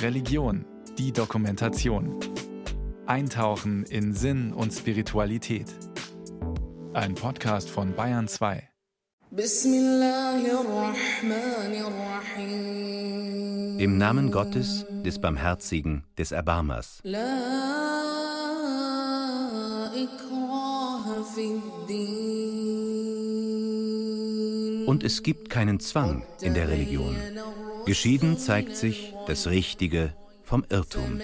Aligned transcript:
Religion, 0.00 0.64
die 0.98 1.12
Dokumentation. 1.12 2.18
Eintauchen 3.06 3.84
in 3.84 4.14
Sinn 4.14 4.52
und 4.52 4.72
Spiritualität. 4.72 5.66
Ein 6.92 7.14
Podcast 7.14 7.70
von 7.70 7.94
Bayern 7.94 8.26
2. 8.28 8.68
Im 13.78 13.98
Namen 13.98 14.30
Gottes, 14.30 14.84
des 15.04 15.20
Barmherzigen, 15.20 16.04
des 16.18 16.32
Erbarmers. 16.32 17.00
Und 24.86 25.04
es 25.04 25.22
gibt 25.22 25.48
keinen 25.48 25.80
Zwang 25.80 26.22
in 26.40 26.54
der 26.54 26.68
Religion. 26.68 27.16
Geschieden 27.84 28.38
zeigt 28.38 28.76
sich 28.76 29.12
das 29.26 29.48
Richtige 29.48 30.12
vom 30.44 30.64
Irrtum. 30.68 31.20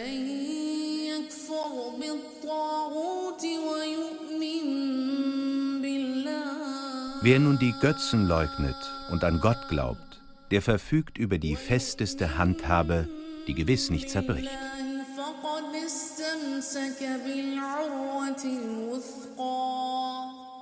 Wer 7.23 7.39
nun 7.39 7.59
die 7.59 7.75
Götzen 7.81 8.27
leugnet 8.27 8.77
und 9.11 9.23
an 9.23 9.41
Gott 9.41 9.69
glaubt, 9.69 10.21
der 10.51 10.63
verfügt 10.63 11.19
über 11.19 11.39
die 11.39 11.57
festeste 11.57 12.39
Handhabe, 12.39 13.09
die 13.47 13.55
gewiss 13.55 13.91
nicht 13.91 14.11
zerbricht. 14.11 14.51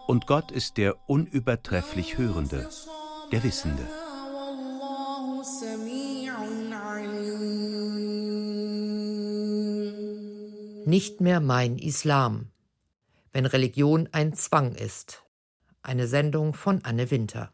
Und 0.06 0.26
Gott 0.26 0.50
ist 0.50 0.76
der 0.76 0.96
unübertrefflich 1.08 2.18
Hörende, 2.18 2.68
der 3.32 3.42
Wissende. 3.42 4.05
Nicht 10.88 11.20
mehr 11.20 11.40
mein 11.40 11.78
Islam, 11.78 12.52
wenn 13.32 13.44
Religion 13.44 14.08
ein 14.12 14.34
Zwang 14.34 14.76
ist. 14.76 15.24
Eine 15.82 16.06
Sendung 16.06 16.54
von 16.54 16.78
Anne 16.84 17.10
Winter. 17.10 17.50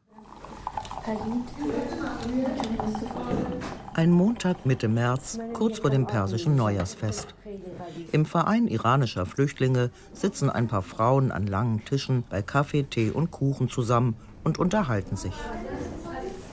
Ein 3.94 4.10
Montag 4.10 4.66
Mitte 4.66 4.88
März, 4.88 5.38
kurz 5.54 5.78
vor 5.78 5.88
dem 5.88 6.06
persischen 6.06 6.56
Neujahrsfest. 6.56 7.34
Im 8.12 8.26
Verein 8.26 8.68
iranischer 8.68 9.24
Flüchtlinge 9.24 9.90
sitzen 10.12 10.50
ein 10.50 10.68
paar 10.68 10.82
Frauen 10.82 11.32
an 11.32 11.46
langen 11.46 11.82
Tischen 11.86 12.24
bei 12.28 12.42
Kaffee, 12.42 12.82
Tee 12.82 13.10
und 13.10 13.30
Kuchen 13.30 13.70
zusammen 13.70 14.14
und 14.44 14.58
unterhalten 14.58 15.16
sich. 15.16 15.32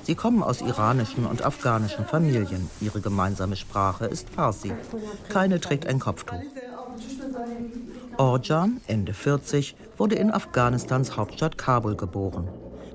Sie 0.03 0.15
kommen 0.15 0.41
aus 0.41 0.61
iranischen 0.61 1.25
und 1.25 1.43
afghanischen 1.43 2.05
Familien. 2.05 2.69
Ihre 2.79 3.01
gemeinsame 3.01 3.57
Sprache 3.57 4.05
ist 4.05 4.29
Farsi. 4.29 4.71
Keine 5.27 5.59
trägt 5.59 5.85
ein 5.85 5.99
Kopftuch. 5.99 6.41
Orjan, 8.17 8.81
Ende 8.87 9.13
40, 9.13 9.75
wurde 9.97 10.15
in 10.15 10.31
Afghanistans 10.31 11.15
Hauptstadt 11.15 11.57
Kabul 11.57 11.95
geboren. 11.95 12.47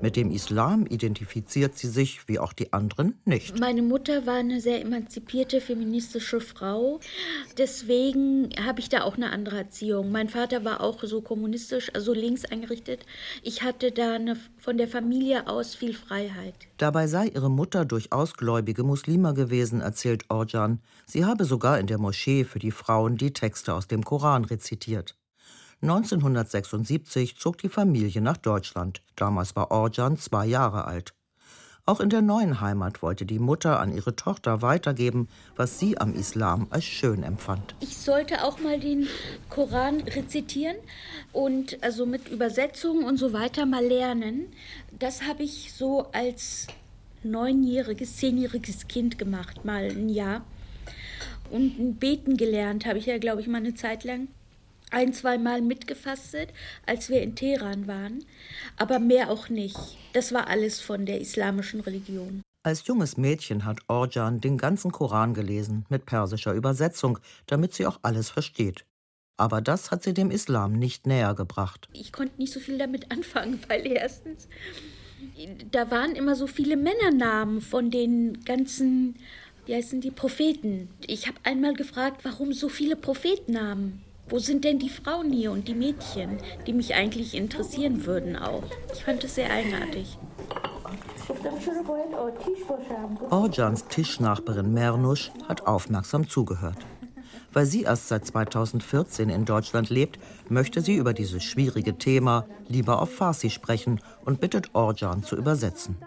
Mit 0.05 0.17
dem 0.17 0.29
Islam 0.29 0.85
identifiziert 0.85 1.79
sie 1.79 1.87
sich, 1.87 2.27
wie 2.27 2.37
auch 2.37 2.53
die 2.53 2.71
anderen, 2.73 3.15
nicht. 3.25 3.59
Meine 3.59 3.81
Mutter 3.81 4.27
war 4.27 4.35
eine 4.35 4.61
sehr 4.61 4.79
emanzipierte, 4.79 5.59
feministische 5.59 6.41
Frau. 6.41 6.99
Deswegen 7.57 8.49
habe 8.63 8.81
ich 8.81 8.89
da 8.89 9.01
auch 9.01 9.15
eine 9.15 9.31
andere 9.31 9.57
Erziehung. 9.57 10.11
Mein 10.11 10.29
Vater 10.29 10.63
war 10.63 10.81
auch 10.81 11.01
so 11.01 11.21
kommunistisch, 11.21 11.89
also 11.95 12.13
links 12.13 12.45
eingerichtet. 12.45 13.03
Ich 13.41 13.63
hatte 13.63 13.91
da 13.91 14.13
eine, 14.13 14.37
von 14.59 14.77
der 14.77 14.87
Familie 14.87 15.47
aus 15.47 15.73
viel 15.73 15.95
Freiheit. 15.95 16.53
Dabei 16.77 17.07
sei 17.07 17.29
ihre 17.29 17.49
Mutter 17.49 17.83
durchaus 17.83 18.35
gläubige 18.35 18.83
Muslima 18.83 19.31
gewesen, 19.31 19.81
erzählt 19.81 20.25
Orjan. 20.29 20.81
Sie 21.07 21.25
habe 21.25 21.45
sogar 21.45 21.79
in 21.79 21.87
der 21.87 21.97
Moschee 21.97 22.43
für 22.43 22.59
die 22.59 22.69
Frauen 22.69 23.17
die 23.17 23.33
Texte 23.33 23.73
aus 23.73 23.87
dem 23.87 24.05
Koran 24.05 24.45
rezitiert. 24.45 25.15
1976 25.81 27.37
zog 27.37 27.57
die 27.57 27.69
Familie 27.69 28.21
nach 28.21 28.37
Deutschland. 28.37 29.01
Damals 29.15 29.55
war 29.55 29.71
Orjan 29.71 30.17
zwei 30.17 30.45
Jahre 30.45 30.85
alt. 30.85 31.13
Auch 31.87 31.99
in 31.99 32.09
der 32.09 32.23
neuen 32.23 32.61
Heimat 32.61 33.03
wollte 33.03 33.27
die 33.27 33.37
Mutter 33.37 33.79
an 33.79 33.93
ihre 33.95 34.15
Tochter 34.15 34.63
weitergeben, 34.63 35.27
was 35.55 35.77
sie 35.77 35.99
am 35.99 36.15
Islam 36.15 36.65
als 36.71 36.85
schön 36.85 37.21
empfand. 37.21 37.75
Ich 37.79 37.97
sollte 37.97 38.43
auch 38.43 38.59
mal 38.59 38.79
den 38.79 39.07
Koran 39.51 40.01
rezitieren 40.01 40.77
und 41.31 41.83
also 41.83 42.07
mit 42.07 42.27
Übersetzungen 42.29 43.05
und 43.05 43.17
so 43.17 43.33
weiter 43.33 43.67
mal 43.67 43.85
lernen. 43.85 44.47
Das 44.97 45.21
habe 45.23 45.43
ich 45.43 45.73
so 45.73 46.07
als 46.11 46.65
neunjähriges, 47.21 48.17
zehnjähriges 48.17 48.87
Kind 48.87 49.19
gemacht, 49.19 49.63
mal 49.63 49.83
ein 49.83 50.09
Jahr. 50.09 50.43
Und 51.51 51.99
beten 51.99 52.35
gelernt 52.37 52.87
habe 52.87 52.97
ich 52.97 53.05
ja, 53.05 53.19
glaube 53.19 53.41
ich, 53.41 53.47
mal 53.47 53.57
eine 53.57 53.75
Zeit 53.75 54.03
lang 54.03 54.27
ein, 54.95 55.13
zwei 55.13 55.37
Mal 55.37 55.61
mitgefastet, 55.61 56.49
als 56.85 57.09
wir 57.09 57.21
in 57.21 57.35
Teheran 57.35 57.85
waren, 57.85 58.23
aber 58.77 58.99
mehr 58.99 59.29
auch 59.29 59.49
nicht. 59.49 59.77
Das 60.13 60.33
war 60.33 60.47
alles 60.47 60.79
von 60.79 61.05
der 61.05 61.19
islamischen 61.19 61.81
Religion. 61.81 62.41
Als 62.63 62.87
junges 62.87 63.17
Mädchen 63.17 63.65
hat 63.65 63.79
Orjan 63.89 64.39
den 64.39 64.57
ganzen 64.57 64.91
Koran 64.91 65.33
gelesen, 65.33 65.85
mit 65.89 66.05
persischer 66.05 66.53
Übersetzung, 66.53 67.19
damit 67.45 67.73
sie 67.73 67.85
auch 67.85 67.99
alles 68.01 68.29
versteht. 68.29 68.85
Aber 69.37 69.61
das 69.61 69.91
hat 69.91 70.01
sie 70.01 70.13
dem 70.13 70.31
Islam 70.31 70.71
nicht 70.71 71.05
näher 71.05 71.35
gebracht. 71.35 71.89
Ich 71.91 72.13
konnte 72.13 72.37
nicht 72.37 72.53
so 72.53 72.61
viel 72.61 72.77
damit 72.77 73.11
anfangen, 73.15 73.59
weil 73.67 73.85
erstens, 73.85 74.47
da 75.71 75.91
waren 75.91 76.15
immer 76.15 76.35
so 76.35 76.47
viele 76.47 76.77
Männernamen 76.77 77.59
von 77.59 77.91
den 77.91 78.45
ganzen, 78.45 79.17
wie 79.65 79.75
heißen 79.75 79.99
die, 79.99 80.11
Propheten. 80.11 80.87
Ich 81.05 81.27
habe 81.27 81.37
einmal 81.43 81.73
gefragt, 81.73 82.21
warum 82.23 82.53
so 82.53 82.69
viele 82.69 82.95
Prophetennamen? 82.95 84.04
Wo 84.27 84.39
sind 84.39 84.63
denn 84.63 84.79
die 84.79 84.89
Frauen 84.89 85.31
hier 85.31 85.51
und 85.51 85.67
die 85.67 85.75
Mädchen, 85.75 86.37
die 86.65 86.73
mich 86.73 86.95
eigentlich 86.95 87.35
interessieren 87.35 88.05
würden 88.05 88.35
auch? 88.35 88.63
Ich 88.93 89.03
fand 89.03 89.23
es 89.23 89.35
sehr 89.35 89.51
eigenartig. 89.51 90.17
Orjans 93.29 93.87
Tischnachbarin 93.87 94.73
Mernusch 94.73 95.31
hat 95.47 95.67
aufmerksam 95.67 96.27
zugehört. 96.27 96.77
Weil 97.53 97.67
sie 97.67 97.83
erst 97.83 98.07
seit 98.07 98.25
2014 98.25 99.29
in 99.29 99.45
Deutschland 99.45 99.89
lebt, 99.89 100.19
möchte 100.49 100.81
sie 100.81 100.95
über 100.95 101.13
dieses 101.13 101.43
schwierige 101.43 101.97
Thema 101.97 102.47
lieber 102.67 103.01
auf 103.01 103.13
Farsi 103.13 103.49
sprechen 103.49 104.01
und 104.25 104.41
bittet 104.41 104.73
Orjan 104.73 105.23
zu 105.23 105.35
übersetzen. 105.35 105.97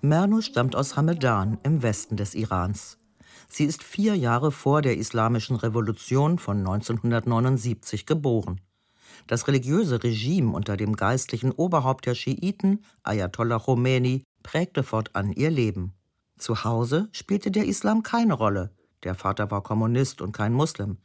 Mernusch 0.00 0.46
stammt 0.46 0.76
aus 0.76 0.96
Hamedan 0.96 1.58
im 1.62 1.82
Westen 1.82 2.16
des 2.16 2.34
Irans. 2.34 2.98
Sie 3.48 3.64
ist 3.64 3.82
vier 3.82 4.14
Jahre 4.14 4.52
vor 4.52 4.82
der 4.82 4.96
Islamischen 4.96 5.56
Revolution 5.56 6.38
von 6.38 6.58
1979 6.58 8.06
geboren. 8.06 8.60
Das 9.26 9.48
religiöse 9.48 10.02
Regime 10.02 10.52
unter 10.52 10.76
dem 10.76 10.94
geistlichen 10.94 11.52
Oberhaupt 11.52 12.06
der 12.06 12.14
Schiiten, 12.14 12.84
Ayatollah 13.02 13.58
Khomeini, 13.58 14.22
prägte 14.42 14.82
fortan 14.82 15.32
ihr 15.32 15.50
Leben. 15.50 15.94
Zu 16.36 16.64
Hause 16.64 17.08
spielte 17.12 17.50
der 17.50 17.66
Islam 17.66 18.02
keine 18.02 18.34
Rolle. 18.34 18.70
Der 19.02 19.14
Vater 19.14 19.50
war 19.50 19.62
Kommunist 19.62 20.20
und 20.20 20.32
kein 20.32 20.52
Muslim. 20.52 20.98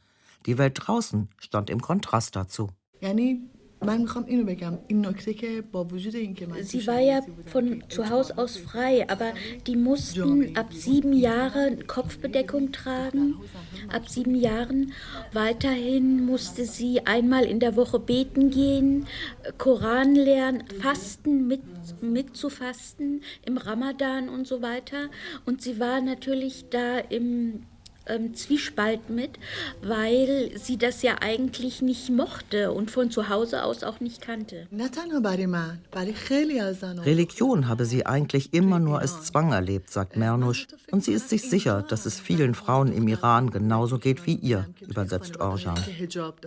Die 0.46 0.58
Welt 0.58 0.74
draußen 0.76 1.28
stand 1.38 1.70
im 1.70 1.80
Kontrast 1.80 2.36
dazu. 2.36 2.70
Sie 6.62 6.86
war 6.86 7.00
ja 7.00 7.20
von 7.46 7.84
zu 7.88 8.10
Hause 8.10 8.38
aus 8.38 8.56
frei, 8.56 9.08
aber 9.08 9.32
die 9.66 9.76
mussten 9.76 10.56
ab 10.56 10.72
sieben 10.72 11.12
Jahren 11.12 11.86
Kopfbedeckung 11.86 12.72
tragen. 12.72 13.36
Ab 13.88 14.08
sieben 14.08 14.34
Jahren. 14.34 14.92
Weiterhin 15.32 16.24
musste 16.24 16.64
sie 16.64 17.06
einmal 17.06 17.44
in 17.44 17.60
der 17.60 17.76
Woche 17.76 17.98
beten 17.98 18.50
gehen, 18.50 19.06
Koran 19.58 20.14
lernen, 20.14 20.64
fasten, 20.80 21.46
mit, 21.46 21.62
mitzufasten 22.00 23.22
im 23.44 23.58
Ramadan 23.58 24.28
und 24.28 24.46
so 24.46 24.62
weiter. 24.62 25.10
Und 25.44 25.62
sie 25.62 25.78
war 25.78 26.00
natürlich 26.00 26.66
da 26.70 26.98
im 26.98 27.64
ähm, 28.06 28.34
Zwiespalt 28.34 29.10
mit, 29.10 29.38
weil 29.82 30.50
sie 30.56 30.76
das 30.76 31.02
ja 31.02 31.16
eigentlich 31.20 31.82
nicht 31.82 32.10
mochte 32.10 32.72
und 32.72 32.90
von 32.90 33.10
zu 33.10 33.28
Hause 33.28 33.64
aus 33.64 33.82
auch 33.82 34.00
nicht 34.00 34.20
kannte. 34.20 34.66
Religion 37.04 37.68
habe 37.68 37.84
sie 37.84 38.06
eigentlich 38.06 38.54
immer 38.54 38.78
nur 38.78 39.00
als 39.00 39.24
Zwang 39.24 39.52
erlebt, 39.52 39.90
sagt 39.90 40.16
Mernusch. 40.16 40.66
Und 40.90 41.04
sie 41.04 41.12
ist 41.12 41.28
sich 41.28 41.42
sicher, 41.42 41.82
dass 41.82 42.06
es 42.06 42.20
vielen 42.20 42.54
Frauen 42.54 42.92
im 42.92 43.08
Iran 43.08 43.50
genauso 43.50 43.98
geht 43.98 44.26
wie 44.26 44.34
ihr, 44.34 44.68
übersetzt 44.80 45.40
Orjan. 45.40 45.78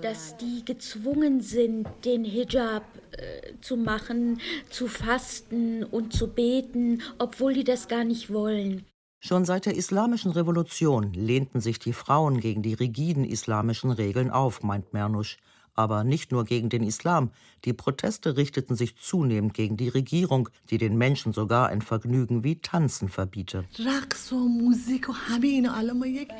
Dass 0.01 0.37
die 0.37 0.63
gezwungen 0.65 1.41
sind, 1.41 1.87
den 2.05 2.23
Hijab 2.23 2.83
äh, 3.11 3.53
zu 3.61 3.77
machen, 3.77 4.39
zu 4.69 4.87
fasten 4.87 5.83
und 5.83 6.13
zu 6.13 6.27
beten, 6.27 7.01
obwohl 7.17 7.53
die 7.53 7.63
das 7.63 7.87
gar 7.87 8.03
nicht 8.03 8.31
wollen. 8.31 8.85
Schon 9.19 9.45
seit 9.45 9.65
der 9.65 9.75
Islamischen 9.75 10.31
Revolution 10.31 11.11
lehnten 11.13 11.59
sich 11.59 11.79
die 11.79 11.93
Frauen 11.93 12.39
gegen 12.39 12.61
die 12.61 12.75
rigiden 12.75 13.25
islamischen 13.25 13.91
Regeln 13.91 14.29
auf, 14.29 14.61
meint 14.61 14.93
Mernusch. 14.93 15.37
Aber 15.73 16.03
nicht 16.03 16.31
nur 16.31 16.43
gegen 16.43 16.69
den 16.69 16.81
Islam. 16.81 17.29
Die 17.63 17.73
Proteste 17.73 18.35
richteten 18.35 18.75
sich 18.75 18.95
zunehmend 18.97 19.53
gegen 19.53 19.77
die 19.77 19.89
Regierung, 19.89 20.49
die 20.71 20.79
den 20.79 20.97
Menschen 20.97 21.33
sogar 21.33 21.69
ein 21.69 21.83
Vergnügen 21.83 22.43
wie 22.43 22.55
Tanzen 22.55 23.09
verbiete. 23.09 23.63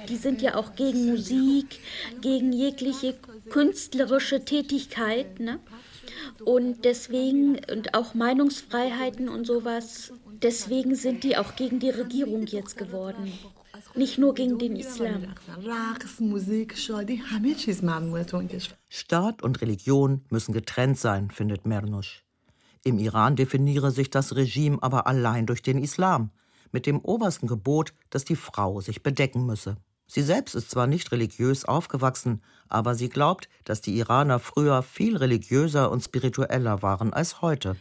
Die 0.10 0.16
sind 0.16 0.42
ja 0.42 0.56
auch 0.56 0.76
gegen 0.76 1.06
Musik, 1.06 1.80
gegen 2.22 2.52
jegliche 2.52 3.16
künstlerische 3.50 4.44
Tätigkeit. 4.44 5.40
Ne? 5.40 5.60
Und 6.44 6.84
deswegen, 6.84 7.60
und 7.72 7.94
auch 7.94 8.14
Meinungsfreiheiten 8.14 9.30
und 9.30 9.46
sowas, 9.46 10.14
deswegen 10.44 10.96
sind 10.96 11.24
die 11.24 11.38
auch 11.38 11.56
gegen 11.56 11.80
die 11.80 11.90
Regierung 11.90 12.46
jetzt 12.46 12.78
geworden. 12.78 13.32
Nicht 13.96 14.18
nur 14.18 14.34
gegen 14.34 14.58
den 14.58 14.76
Islam. 14.76 15.34
Staat 18.90 19.44
und 19.44 19.62
Religion 19.62 20.26
müssen 20.30 20.54
getrennt 20.54 21.00
sein, 21.00 21.32
findet 21.32 21.66
Mernusch. 21.66 22.24
Im 22.84 23.00
Iran 23.00 23.36
definiere 23.36 23.92
sich 23.92 24.10
das 24.10 24.36
Regime 24.36 24.78
aber 24.82 25.08
allein 25.08 25.46
durch 25.46 25.62
den 25.62 25.78
Islam, 25.78 26.32
mit 26.72 26.86
dem 26.86 27.00
obersten 27.00 27.48
Gebot, 27.48 27.94
dass 28.10 28.26
die 28.26 28.36
Frau 28.36 28.82
sich 28.82 29.04
bedecken 29.04 29.46
müsse. 29.46 29.78
Sie 30.08 30.22
selbst 30.22 30.56
ist 30.56 30.72
zwar 30.72 30.88
nicht 30.88 31.12
religiös 31.12 31.66
aufgewachsen, 31.66 32.42
aber 32.70 32.96
sie 32.96 33.10
glaubt, 33.10 33.50
dass 33.66 33.82
die 33.82 33.98
Iraner 33.98 34.40
früher 34.40 34.82
viel 34.84 35.18
religiöser 35.18 35.92
und 35.92 36.02
spiritueller 36.02 36.82
waren 36.82 37.14
als 37.14 37.42
heute. 37.42 37.76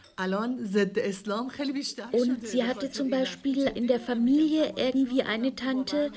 Und 2.11 2.47
sie 2.47 2.63
hatte 2.63 2.91
zum 2.91 3.09
Beispiel 3.09 3.63
in 3.63 3.87
der 3.87 3.99
Familie 3.99 4.73
irgendwie 4.75 5.23
eine 5.23 5.55
Tante, 5.55 6.11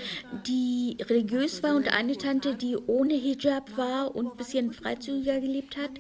die 0.47 0.97
religiös 1.01 1.62
war 1.62 1.77
und 1.77 1.89
eine 1.93 2.17
Tante, 2.17 2.55
die 2.55 2.77
ohne 2.77 3.15
Hijab 3.15 3.77
war 3.77 4.15
und 4.15 4.33
ein 4.33 4.37
bisschen 4.37 4.73
freizügiger 4.73 5.41
gelebt 5.41 5.77
hat. 5.77 5.91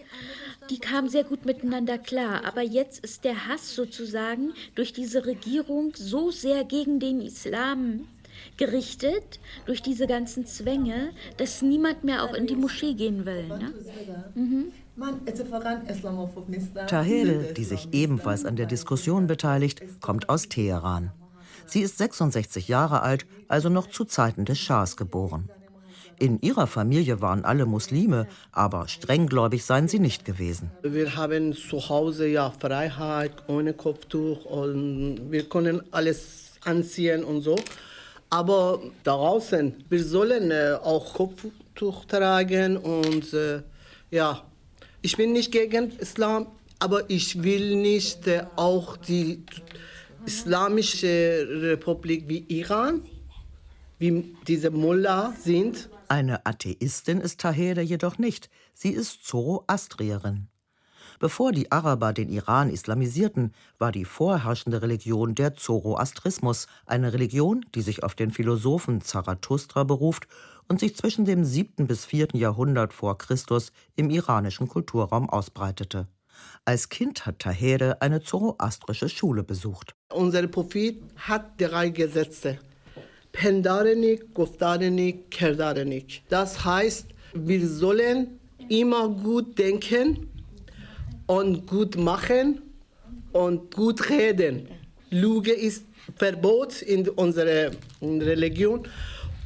Die 0.70 0.78
kamen 0.78 1.08
sehr 1.08 1.24
gut 1.24 1.44
miteinander 1.44 1.98
klar. 1.98 2.44
Aber 2.44 2.62
jetzt 2.62 3.04
ist 3.04 3.24
der 3.24 3.46
Hass 3.46 3.74
sozusagen 3.74 4.52
durch 4.74 4.92
diese 4.92 5.26
Regierung 5.26 5.92
so 5.96 6.30
sehr 6.30 6.64
gegen 6.64 7.00
den 7.00 7.20
Islam 7.20 8.06
gerichtet 8.56 9.40
durch 9.66 9.82
diese 9.82 10.06
ganzen 10.06 10.46
Zwänge, 10.46 11.10
dass 11.36 11.62
niemand 11.62 12.04
mehr 12.04 12.24
auch 12.24 12.34
in 12.34 12.46
die 12.46 12.56
Moschee 12.56 12.94
gehen 12.94 13.26
will. 13.26 13.48
Ne? 13.48 13.72
Mhm. 14.34 14.72
Tahede, 16.86 17.54
die 17.56 17.64
sich 17.64 17.88
ebenfalls 17.92 18.44
an 18.44 18.56
der 18.56 18.66
Diskussion 18.66 19.26
beteiligt, 19.26 19.82
kommt 20.00 20.28
aus 20.28 20.48
Teheran. 20.48 21.12
Sie 21.66 21.80
ist 21.80 21.98
66 21.98 22.68
Jahre 22.68 23.02
alt, 23.02 23.26
also 23.48 23.68
noch 23.68 23.88
zu 23.88 24.04
Zeiten 24.04 24.44
des 24.44 24.58
Schahs 24.58 24.96
geboren. 24.96 25.48
In 26.18 26.38
ihrer 26.42 26.66
Familie 26.66 27.22
waren 27.22 27.46
alle 27.46 27.64
Muslime, 27.64 28.26
aber 28.52 28.88
strenggläubig 28.88 29.64
seien 29.64 29.88
sie 29.88 30.00
nicht 30.00 30.26
gewesen. 30.26 30.70
Wir 30.82 31.16
haben 31.16 31.54
zu 31.54 31.88
Hause 31.88 32.26
ja 32.26 32.50
Freiheit 32.50 33.32
ohne 33.46 33.72
Kopftuch 33.72 34.44
und 34.44 35.30
wir 35.30 35.48
können 35.48 35.80
alles 35.92 36.50
anziehen 36.62 37.24
und 37.24 37.40
so. 37.40 37.56
Aber 38.30 38.80
draußen, 39.02 39.84
wir 39.88 40.04
sollen 40.04 40.52
äh, 40.52 40.78
auch 40.82 41.14
Kopftuch 41.14 42.04
tragen 42.04 42.76
und 42.76 43.32
äh, 43.32 43.62
ja, 44.10 44.44
ich 45.02 45.16
bin 45.16 45.32
nicht 45.32 45.50
gegen 45.50 45.90
Islam, 45.98 46.46
aber 46.78 47.10
ich 47.10 47.42
will 47.42 47.74
nicht 47.74 48.28
äh, 48.28 48.44
auch 48.54 48.96
die 48.96 49.44
islamische 50.26 51.46
Republik 51.50 52.28
wie 52.28 52.44
Iran, 52.48 53.02
wie 53.98 54.36
diese 54.46 54.70
Mullah 54.70 55.34
sind. 55.42 55.88
Eine 56.06 56.46
Atheistin 56.46 57.20
ist 57.20 57.40
Tahede 57.40 57.80
jedoch 57.80 58.18
nicht. 58.18 58.48
Sie 58.74 58.90
ist 58.90 59.26
Zoroastrierin. 59.26 60.49
Bevor 61.20 61.52
die 61.52 61.70
Araber 61.70 62.14
den 62.14 62.30
Iran 62.30 62.70
islamisierten, 62.70 63.52
war 63.78 63.92
die 63.92 64.06
vorherrschende 64.06 64.80
Religion 64.80 65.34
der 65.34 65.54
Zoroastrismus, 65.54 66.66
eine 66.86 67.12
Religion, 67.12 67.62
die 67.74 67.82
sich 67.82 68.02
auf 68.02 68.14
den 68.14 68.30
Philosophen 68.30 69.02
Zarathustra 69.02 69.84
beruft 69.84 70.26
und 70.66 70.80
sich 70.80 70.96
zwischen 70.96 71.26
dem 71.26 71.44
7. 71.44 71.86
bis 71.86 72.06
4. 72.06 72.28
Jahrhundert 72.32 72.94
vor 72.94 73.18
Christus 73.18 73.70
im 73.96 74.08
iranischen 74.08 74.66
Kulturraum 74.66 75.28
ausbreitete. 75.28 76.08
Als 76.64 76.88
Kind 76.88 77.26
hat 77.26 77.40
Tahere 77.40 78.00
eine 78.00 78.22
zoroastrische 78.22 79.10
Schule 79.10 79.42
besucht. 79.42 79.94
Unser 80.14 80.46
Prophet 80.46 81.02
hat 81.16 81.60
drei 81.60 81.90
Gesetze. 81.90 82.60
Pendarenik, 83.30 84.32
Goftarenik, 84.32 85.30
Kerdarenik. 85.30 86.22
Das 86.30 86.64
heißt, 86.64 87.08
wir 87.34 87.68
sollen 87.68 88.40
immer 88.70 89.10
gut 89.10 89.58
denken 89.58 90.30
und 91.30 91.68
gut 91.68 91.96
machen 91.96 92.60
und 93.30 93.72
gut 93.72 94.10
reden. 94.10 94.66
Lüge 95.10 95.52
ist 95.52 95.84
Verbot 96.16 96.82
in 96.82 97.08
unserer 97.08 97.70
Religion. 98.02 98.80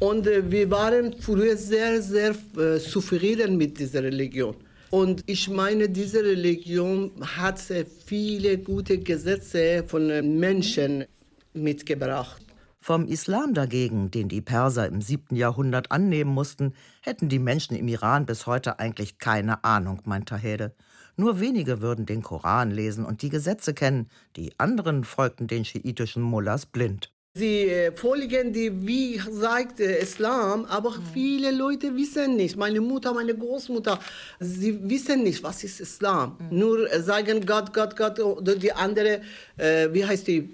Und 0.01 0.27
äh, 0.27 0.51
wir 0.51 0.71
waren 0.71 1.13
früher 1.21 1.59
sehr, 1.59 2.01
sehr 2.01 2.35
äh, 2.57 2.79
zufrieden 2.79 3.59
mit 3.59 3.79
dieser 3.79 4.03
Religion. 4.03 4.57
Und 4.89 5.25
ich 5.27 5.51
meine, 5.51 5.91
diese 5.91 6.25
Religion 6.25 7.11
hat 7.21 7.61
viele 8.07 8.57
gute 8.57 8.97
Gesetze 8.99 9.85
von 9.87 10.07
Menschen 10.39 11.05
mitgebracht. 11.53 12.41
Vom 12.81 13.07
Islam 13.09 13.53
dagegen, 13.53 14.11
den 14.11 14.29
die 14.31 14.41
Perser 14.41 14.87
im 14.87 15.03
7. 15.03 15.37
Jahrhundert 15.37 15.91
annehmen 15.91 16.33
mussten, 16.33 16.73
hätten 17.03 17.29
die 17.29 17.39
Menschen 17.39 17.77
im 17.77 17.89
Iran 17.89 18.25
bis 18.25 18.47
heute 18.47 18.79
eigentlich 18.79 19.19
keine 19.19 19.65
Ahnung, 19.65 20.01
meint 20.05 20.31
Tahede. 20.31 20.75
Nur 21.17 21.41
wenige 21.41 21.81
würden 21.81 22.07
den 22.07 22.23
Koran 22.23 22.71
lesen 22.71 23.05
und 23.05 23.23
die 23.23 23.29
Gesetze 23.29 23.75
kennen, 23.75 24.09
die 24.37 24.53
anderen 24.59 25.05
folgten 25.05 25.47
den 25.47 25.65
schiitischen 25.65 26.23
Mullahs 26.23 26.67
blind. 26.67 27.11
Sie 27.37 27.69
äh, 27.69 27.91
folgen 27.91 28.53
die, 28.53 28.71
wie 28.87 29.19
sagt 29.19 29.81
äh, 29.81 29.99
Islam, 29.99 30.67
aber 30.67 30.95
viele 31.13 31.51
Leute 31.51 31.93
wissen 31.97 32.37
nicht. 32.37 32.57
Meine 32.57 32.81
Mutter, 32.81 33.13
meine 33.13 33.35
Großmutter, 33.35 33.99
sie 34.39 34.79
wissen 34.89 35.25
nicht, 35.25 35.43
was 35.43 35.65
ist 35.65 35.81
Islam. 35.81 36.37
Mhm. 36.39 36.59
Nur 36.61 36.93
äh, 36.93 37.03
sagen 37.03 37.45
Gott, 37.45 37.75
Gott, 37.75 37.97
Gott, 37.97 38.21
oder 38.21 38.55
die 38.55 38.73
andere, 38.73 39.21
äh, 39.57 39.89
wie 39.91 40.05
heißt 40.05 40.29
die, 40.29 40.49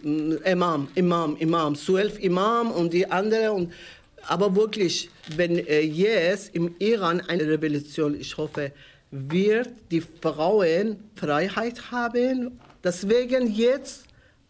Imam, 0.44 0.88
Imam, 0.94 1.36
Imam, 1.36 1.74
zwölf 1.74 2.18
Imam 2.18 2.70
und 2.70 2.94
die 2.94 3.06
andere. 3.10 3.52
Und, 3.52 3.74
aber 4.26 4.56
wirklich, 4.56 5.10
wenn 5.36 5.58
äh, 5.58 5.80
jetzt 5.82 6.54
im 6.54 6.74
Iran 6.78 7.20
eine 7.20 7.46
Revolution, 7.46 8.18
ich 8.18 8.34
hoffe, 8.38 8.72
wird 9.10 9.70
die 9.90 10.00
Frauen 10.00 11.04
Freiheit 11.16 11.90
haben. 11.90 12.60
Deswegen 12.82 13.52
jetzt 13.52 14.04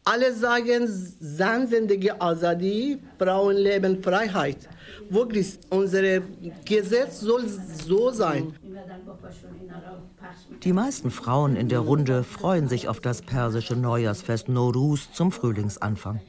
alle 0.04 0.32
sagen, 0.32 0.86
Sansendige 1.20 2.20
Azadi, 2.20 2.98
Frauenleben 3.18 4.02
Freiheit. 4.02 4.68
Wirklich, 5.08 5.58
unser 5.68 6.20
Gesetz 6.64 7.20
soll 7.20 7.44
so 7.48 8.10
sein. 8.10 8.54
Die 10.62 10.72
meisten 10.72 11.10
Frauen 11.10 11.56
in 11.56 11.68
der 11.68 11.80
Runde 11.80 12.24
freuen 12.24 12.68
sich 12.68 12.88
auf 12.88 13.00
das 13.00 13.22
persische 13.22 13.76
Neujahrsfest 13.76 14.48
Nowruz 14.48 15.12
zum 15.12 15.32
Frühlingsanfang. 15.32 16.20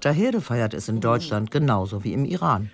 Tahede 0.00 0.40
feiert 0.40 0.74
es 0.74 0.88
in 0.88 1.00
Deutschland 1.00 1.50
genauso 1.50 2.04
wie 2.04 2.12
im 2.12 2.24
Iran. 2.24 2.70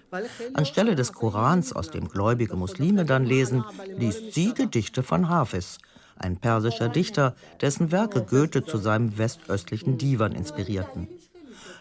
Anstelle 0.54 0.94
des 0.94 1.12
Korans, 1.12 1.72
aus 1.72 1.90
dem 1.90 2.08
gläubige 2.08 2.56
Muslime 2.56 3.04
dann 3.04 3.24
lesen, 3.24 3.64
liest 3.96 4.34
sie 4.34 4.54
Gedichte 4.54 5.02
von 5.02 5.28
Hafiz, 5.28 5.78
ein 6.16 6.36
persischer 6.36 6.88
Dichter, 6.88 7.34
dessen 7.60 7.90
Werke 7.90 8.22
Goethe 8.22 8.64
zu 8.64 8.78
seinem 8.78 9.18
westöstlichen 9.18 9.98
Divan 9.98 10.32
inspirierten. 10.32 11.08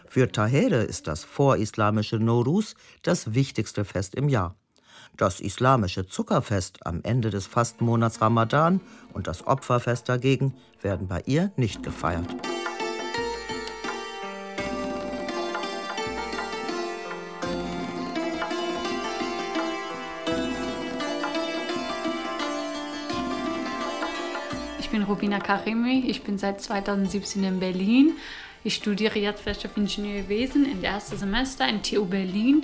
Für 0.08 0.30
Tahede 0.30 0.76
ist 0.76 1.06
das 1.06 1.24
vorislamische 1.24 2.16
Nowruz 2.16 2.74
das 3.02 3.34
wichtigste 3.34 3.84
Fest 3.84 4.14
im 4.14 4.28
Jahr. 4.28 4.56
Das 5.16 5.40
islamische 5.40 6.06
Zuckerfest 6.06 6.86
am 6.86 7.00
Ende 7.02 7.30
des 7.30 7.46
Fastenmonats 7.46 8.20
Ramadan 8.20 8.80
und 9.12 9.26
das 9.26 9.46
Opferfest 9.46 10.08
dagegen 10.08 10.54
werden 10.80 11.06
bei 11.06 11.22
ihr 11.26 11.52
nicht 11.56 11.82
gefeiert. 11.82 12.28
Bin 24.92 25.02
Rubina 25.04 25.40
Karimi, 25.40 26.04
ich 26.06 26.22
bin 26.22 26.36
seit 26.36 26.60
2017 26.60 27.42
in 27.42 27.60
Berlin. 27.60 28.12
Ich 28.62 28.74
studiere 28.74 29.18
jetzt 29.18 29.46
Wirtschaftsingenieurwesen 29.46 30.70
im 30.70 30.84
ersten 30.84 31.16
Semester 31.16 31.66
in 31.66 31.82
TU 31.82 32.04
Berlin. 32.04 32.62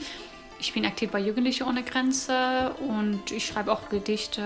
Ich 0.61 0.75
bin 0.75 0.85
aktiv 0.85 1.11
bei 1.11 1.21
Jugendliche 1.21 1.65
ohne 1.65 1.83
Grenze 1.83 2.75
und 2.87 3.33
ich 3.33 3.47
schreibe 3.47 3.73
auch 3.73 3.89
Gedichte 3.89 4.43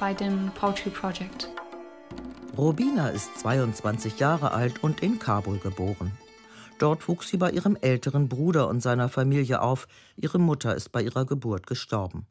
bei 0.00 0.14
dem 0.14 0.50
Poetry 0.54 0.88
Project. 0.88 1.50
Robina 2.56 3.08
ist 3.08 3.38
22 3.38 4.18
Jahre 4.18 4.52
alt 4.52 4.82
und 4.82 5.02
in 5.02 5.18
Kabul 5.18 5.58
geboren. 5.58 6.10
Dort 6.78 7.06
wuchs 7.06 7.28
sie 7.28 7.36
bei 7.36 7.50
ihrem 7.50 7.76
älteren 7.82 8.30
Bruder 8.30 8.66
und 8.68 8.80
seiner 8.80 9.10
Familie 9.10 9.60
auf. 9.60 9.88
Ihre 10.16 10.38
Mutter 10.38 10.74
ist 10.74 10.90
bei 10.90 11.02
ihrer 11.02 11.26
Geburt 11.26 11.66
gestorben. 11.66 12.26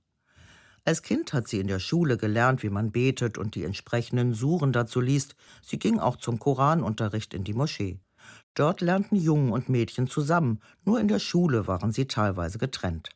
Als 0.86 1.02
Kind 1.02 1.32
hat 1.32 1.48
sie 1.48 1.60
in 1.60 1.68
der 1.68 1.80
Schule 1.80 2.18
gelernt, 2.18 2.62
wie 2.62 2.70
man 2.70 2.92
betet 2.92 3.38
und 3.38 3.56
die 3.56 3.64
entsprechenden 3.64 4.34
Suren 4.34 4.74
dazu 4.74 5.00
liest. 5.00 5.36
Sie 5.62 5.80
ging 5.80 5.98
auch 5.98 6.18
zum 6.18 6.40
Koranunterricht 6.40 7.34
in 7.34 7.46
die 7.46 7.54
Moschee. 7.54 8.00
Dort 8.54 8.82
lernten 8.82 9.16
Jungen 9.16 9.52
und 9.52 9.70
Mädchen 9.70 10.08
zusammen, 10.08 10.60
nur 10.84 11.00
in 11.00 11.08
der 11.08 11.20
Schule 11.20 11.68
waren 11.68 11.92
sie 11.92 12.08
teilweise 12.08 12.58
getrennt. 12.58 13.10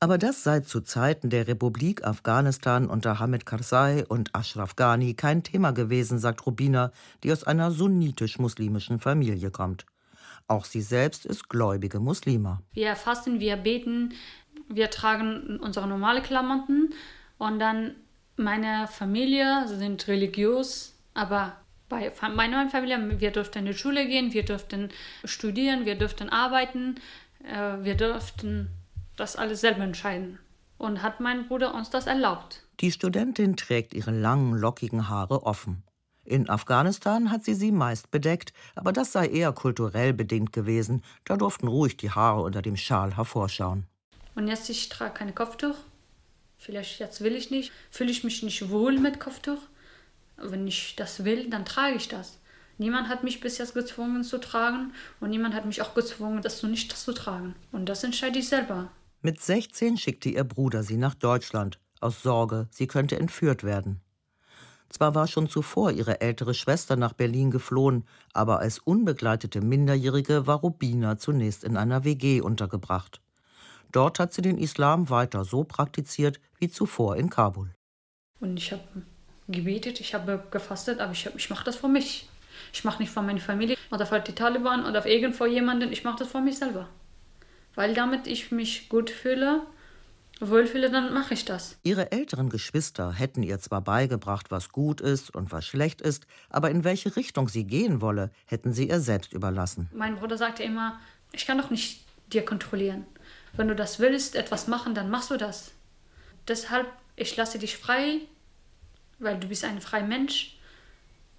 Aber 0.00 0.18
das 0.18 0.42
sei 0.42 0.60
zu 0.60 0.80
Zeiten 0.80 1.30
der 1.30 1.46
Republik 1.46 2.04
Afghanistan 2.04 2.88
unter 2.88 3.18
Hamid 3.20 3.46
Karzai 3.46 4.04
und 4.06 4.34
Ashraf 4.34 4.74
Ghani 4.74 5.14
kein 5.14 5.42
Thema 5.42 5.70
gewesen, 5.70 6.18
sagt 6.18 6.44
Rubina, 6.44 6.90
die 7.22 7.32
aus 7.32 7.44
einer 7.44 7.70
sunnitisch-muslimischen 7.70 8.98
Familie 8.98 9.50
kommt. 9.50 9.86
Auch 10.48 10.64
sie 10.64 10.82
selbst 10.82 11.26
ist 11.26 11.48
gläubige 11.48 11.98
Muslima. 11.98 12.62
Wir 12.72 12.94
fasten, 12.94 13.40
wir 13.40 13.56
beten, 13.56 14.12
wir 14.68 14.90
tragen 14.90 15.58
unsere 15.60 15.86
normale 15.86 16.22
Klamotten 16.22 16.92
und 17.38 17.58
dann 17.58 17.94
meine 18.36 18.86
Familie 18.86 19.66
sind 19.66 20.08
religiös, 20.08 20.94
aber 21.14 21.56
bei 21.88 22.12
meiner 22.34 22.68
Familie, 22.68 23.20
wir 23.20 23.30
durften 23.30 23.58
in 23.58 23.66
die 23.66 23.74
Schule 23.74 24.06
gehen, 24.06 24.32
wir 24.32 24.44
durften 24.44 24.90
studieren, 25.24 25.84
wir 25.84 25.96
durften 25.96 26.28
arbeiten, 26.28 26.96
äh, 27.44 27.84
wir 27.84 27.96
durften 27.96 28.68
das 29.16 29.36
alles 29.36 29.60
selber 29.60 29.84
entscheiden. 29.84 30.38
Und 30.78 31.02
hat 31.02 31.20
mein 31.20 31.48
Bruder 31.48 31.74
uns 31.74 31.88
das 31.88 32.06
erlaubt. 32.06 32.62
Die 32.80 32.92
Studentin 32.92 33.56
trägt 33.56 33.94
ihre 33.94 34.10
langen, 34.10 34.58
lockigen 34.58 35.08
Haare 35.08 35.44
offen. 35.44 35.82
In 36.24 36.50
Afghanistan 36.50 37.30
hat 37.30 37.44
sie 37.44 37.54
sie 37.54 37.72
meist 37.72 38.10
bedeckt, 38.10 38.52
aber 38.74 38.92
das 38.92 39.12
sei 39.12 39.28
eher 39.28 39.52
kulturell 39.52 40.12
bedingt 40.12 40.52
gewesen. 40.52 41.02
Da 41.24 41.36
durften 41.36 41.68
ruhig 41.68 41.96
die 41.96 42.10
Haare 42.10 42.42
unter 42.42 42.60
dem 42.60 42.76
Schal 42.76 43.16
hervorschauen. 43.16 43.86
Und 44.36 44.46
jetzt, 44.46 44.70
ich 44.70 44.88
trage 44.88 45.14
kein 45.14 45.34
Kopftuch. 45.34 45.74
Vielleicht 46.58 47.00
jetzt 47.00 47.20
will 47.22 47.34
ich 47.34 47.50
nicht. 47.50 47.72
Fühle 47.90 48.10
ich 48.10 48.22
mich 48.22 48.42
nicht 48.44 48.70
wohl 48.70 48.98
mit 48.98 49.18
Kopftuch. 49.18 49.60
Wenn 50.36 50.66
ich 50.66 50.94
das 50.94 51.24
will, 51.24 51.50
dann 51.50 51.64
trage 51.64 51.96
ich 51.96 52.08
das. 52.08 52.38
Niemand 52.78 53.08
hat 53.08 53.24
mich 53.24 53.40
bis 53.40 53.56
jetzt 53.56 53.74
gezwungen 53.74 54.22
zu 54.22 54.38
tragen 54.38 54.92
und 55.20 55.30
niemand 55.30 55.54
hat 55.54 55.64
mich 55.64 55.80
auch 55.80 55.94
gezwungen, 55.94 56.42
das 56.42 56.58
so 56.58 56.66
nicht 56.66 56.92
zu 56.92 57.12
tragen. 57.14 57.54
Und 57.72 57.88
das 57.88 58.04
entscheide 58.04 58.38
ich 58.38 58.48
selber. 58.48 58.90
Mit 59.22 59.40
16 59.40 59.96
schickte 59.96 60.28
ihr 60.28 60.44
Bruder 60.44 60.82
sie 60.82 60.98
nach 60.98 61.14
Deutschland, 61.14 61.80
aus 62.00 62.22
Sorge, 62.22 62.68
sie 62.70 62.86
könnte 62.86 63.18
entführt 63.18 63.64
werden. 63.64 64.02
Zwar 64.90 65.14
war 65.14 65.26
schon 65.26 65.48
zuvor 65.48 65.90
ihre 65.90 66.20
ältere 66.20 66.52
Schwester 66.52 66.96
nach 66.96 67.14
Berlin 67.14 67.50
geflohen, 67.50 68.04
aber 68.34 68.60
als 68.60 68.78
unbegleitete 68.78 69.62
Minderjährige 69.62 70.46
war 70.46 70.58
Rubina 70.58 71.16
zunächst 71.16 71.64
in 71.64 71.78
einer 71.78 72.04
WG 72.04 72.42
untergebracht. 72.42 73.22
Dort 73.92 74.18
hat 74.18 74.32
sie 74.32 74.42
den 74.42 74.58
Islam 74.58 75.10
weiter 75.10 75.44
so 75.44 75.64
praktiziert 75.64 76.40
wie 76.58 76.68
zuvor 76.68 77.16
in 77.16 77.30
Kabul. 77.30 77.70
Und 78.40 78.56
ich 78.56 78.72
habe 78.72 78.82
gebetet, 79.48 80.00
ich 80.00 80.14
habe 80.14 80.42
gefastet, 80.50 81.00
aber 81.00 81.12
ich, 81.12 81.28
ich 81.34 81.50
mache 81.50 81.64
das 81.64 81.76
für 81.76 81.88
mich. 81.88 82.28
Ich 82.72 82.84
mache 82.84 83.00
nicht 83.00 83.12
für 83.12 83.22
meine 83.22 83.40
Familie 83.40 83.76
oder 83.90 84.06
für 84.06 84.20
die 84.20 84.34
Taliban 84.34 84.84
oder 84.84 85.02
für 85.02 85.08
irgendwo 85.08 85.46
jemanden, 85.46 85.92
ich 85.92 86.04
mache 86.04 86.18
das 86.18 86.28
für 86.28 86.40
mich 86.40 86.58
selber. 86.58 86.88
Weil 87.74 87.94
damit 87.94 88.26
ich 88.26 88.50
mich 88.50 88.88
gut 88.88 89.10
fühle, 89.10 89.62
wohlfühle, 90.40 90.90
dann 90.90 91.12
mache 91.14 91.34
ich 91.34 91.44
das. 91.44 91.78
Ihre 91.82 92.12
älteren 92.12 92.48
Geschwister 92.48 93.12
hätten 93.12 93.42
ihr 93.42 93.58
zwar 93.60 93.82
beigebracht, 93.82 94.50
was 94.50 94.70
gut 94.70 95.00
ist 95.00 95.34
und 95.34 95.52
was 95.52 95.66
schlecht 95.66 96.00
ist, 96.00 96.26
aber 96.50 96.70
in 96.70 96.84
welche 96.84 97.16
Richtung 97.16 97.48
sie 97.48 97.64
gehen 97.64 98.00
wolle, 98.00 98.30
hätten 98.46 98.72
sie 98.72 98.88
ihr 98.88 99.00
selbst 99.00 99.32
überlassen. 99.32 99.88
Mein 99.94 100.16
Bruder 100.16 100.36
sagte 100.36 100.62
immer, 100.62 100.98
ich 101.32 101.46
kann 101.46 101.58
doch 101.58 101.70
nicht 101.70 102.04
dir 102.32 102.44
kontrollieren. 102.44 103.06
Wenn 103.56 103.68
du 103.68 103.74
das 103.74 103.98
willst, 103.98 104.36
etwas 104.36 104.66
machen, 104.66 104.94
dann 104.94 105.08
machst 105.08 105.30
du 105.30 105.36
das. 105.36 105.72
Deshalb, 106.46 106.86
ich 107.16 107.36
lasse 107.36 107.58
dich 107.58 107.78
frei, 107.78 108.20
weil 109.18 109.38
du 109.40 109.48
bist 109.48 109.64
ein 109.64 109.80
freier 109.80 110.06
Mensch. 110.06 110.58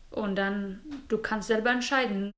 Und 0.10 0.36
dann, 0.36 0.82
du 1.10 1.20
kannst 1.20 1.48
selber 1.48 1.70
entscheiden. 1.70 2.32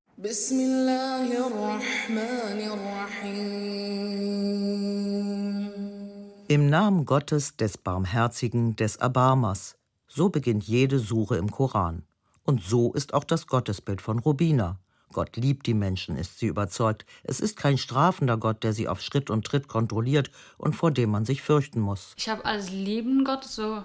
Im 6.48 6.68
Namen 6.68 7.06
Gottes, 7.06 7.56
des 7.56 7.78
Barmherzigen, 7.78 8.76
des 8.76 8.96
Erbarmers. 8.96 9.76
So 10.08 10.28
beginnt 10.28 10.64
jede 10.64 10.98
Sure 10.98 11.38
im 11.38 11.50
Koran. 11.50 12.02
Und 12.42 12.62
so 12.62 12.92
ist 12.92 13.14
auch 13.14 13.24
das 13.24 13.46
Gottesbild 13.46 14.02
von 14.02 14.18
Rubina. 14.18 14.78
Gott 15.12 15.36
liebt 15.36 15.66
die 15.66 15.74
Menschen, 15.74 16.16
ist 16.16 16.38
sie 16.38 16.46
überzeugt. 16.46 17.04
Es 17.24 17.40
ist 17.40 17.56
kein 17.56 17.78
strafender 17.78 18.36
Gott, 18.36 18.62
der 18.62 18.72
sie 18.72 18.88
auf 18.88 19.00
Schritt 19.00 19.30
und 19.30 19.44
Tritt 19.44 19.68
kontrolliert 19.68 20.30
und 20.56 20.74
vor 20.74 20.90
dem 20.90 21.10
man 21.10 21.24
sich 21.24 21.42
fürchten 21.42 21.80
muss. 21.80 22.14
Ich 22.16 22.28
habe 22.28 22.44
als 22.44 22.70
lieben 22.70 23.24
Gott 23.24 23.44
so 23.44 23.82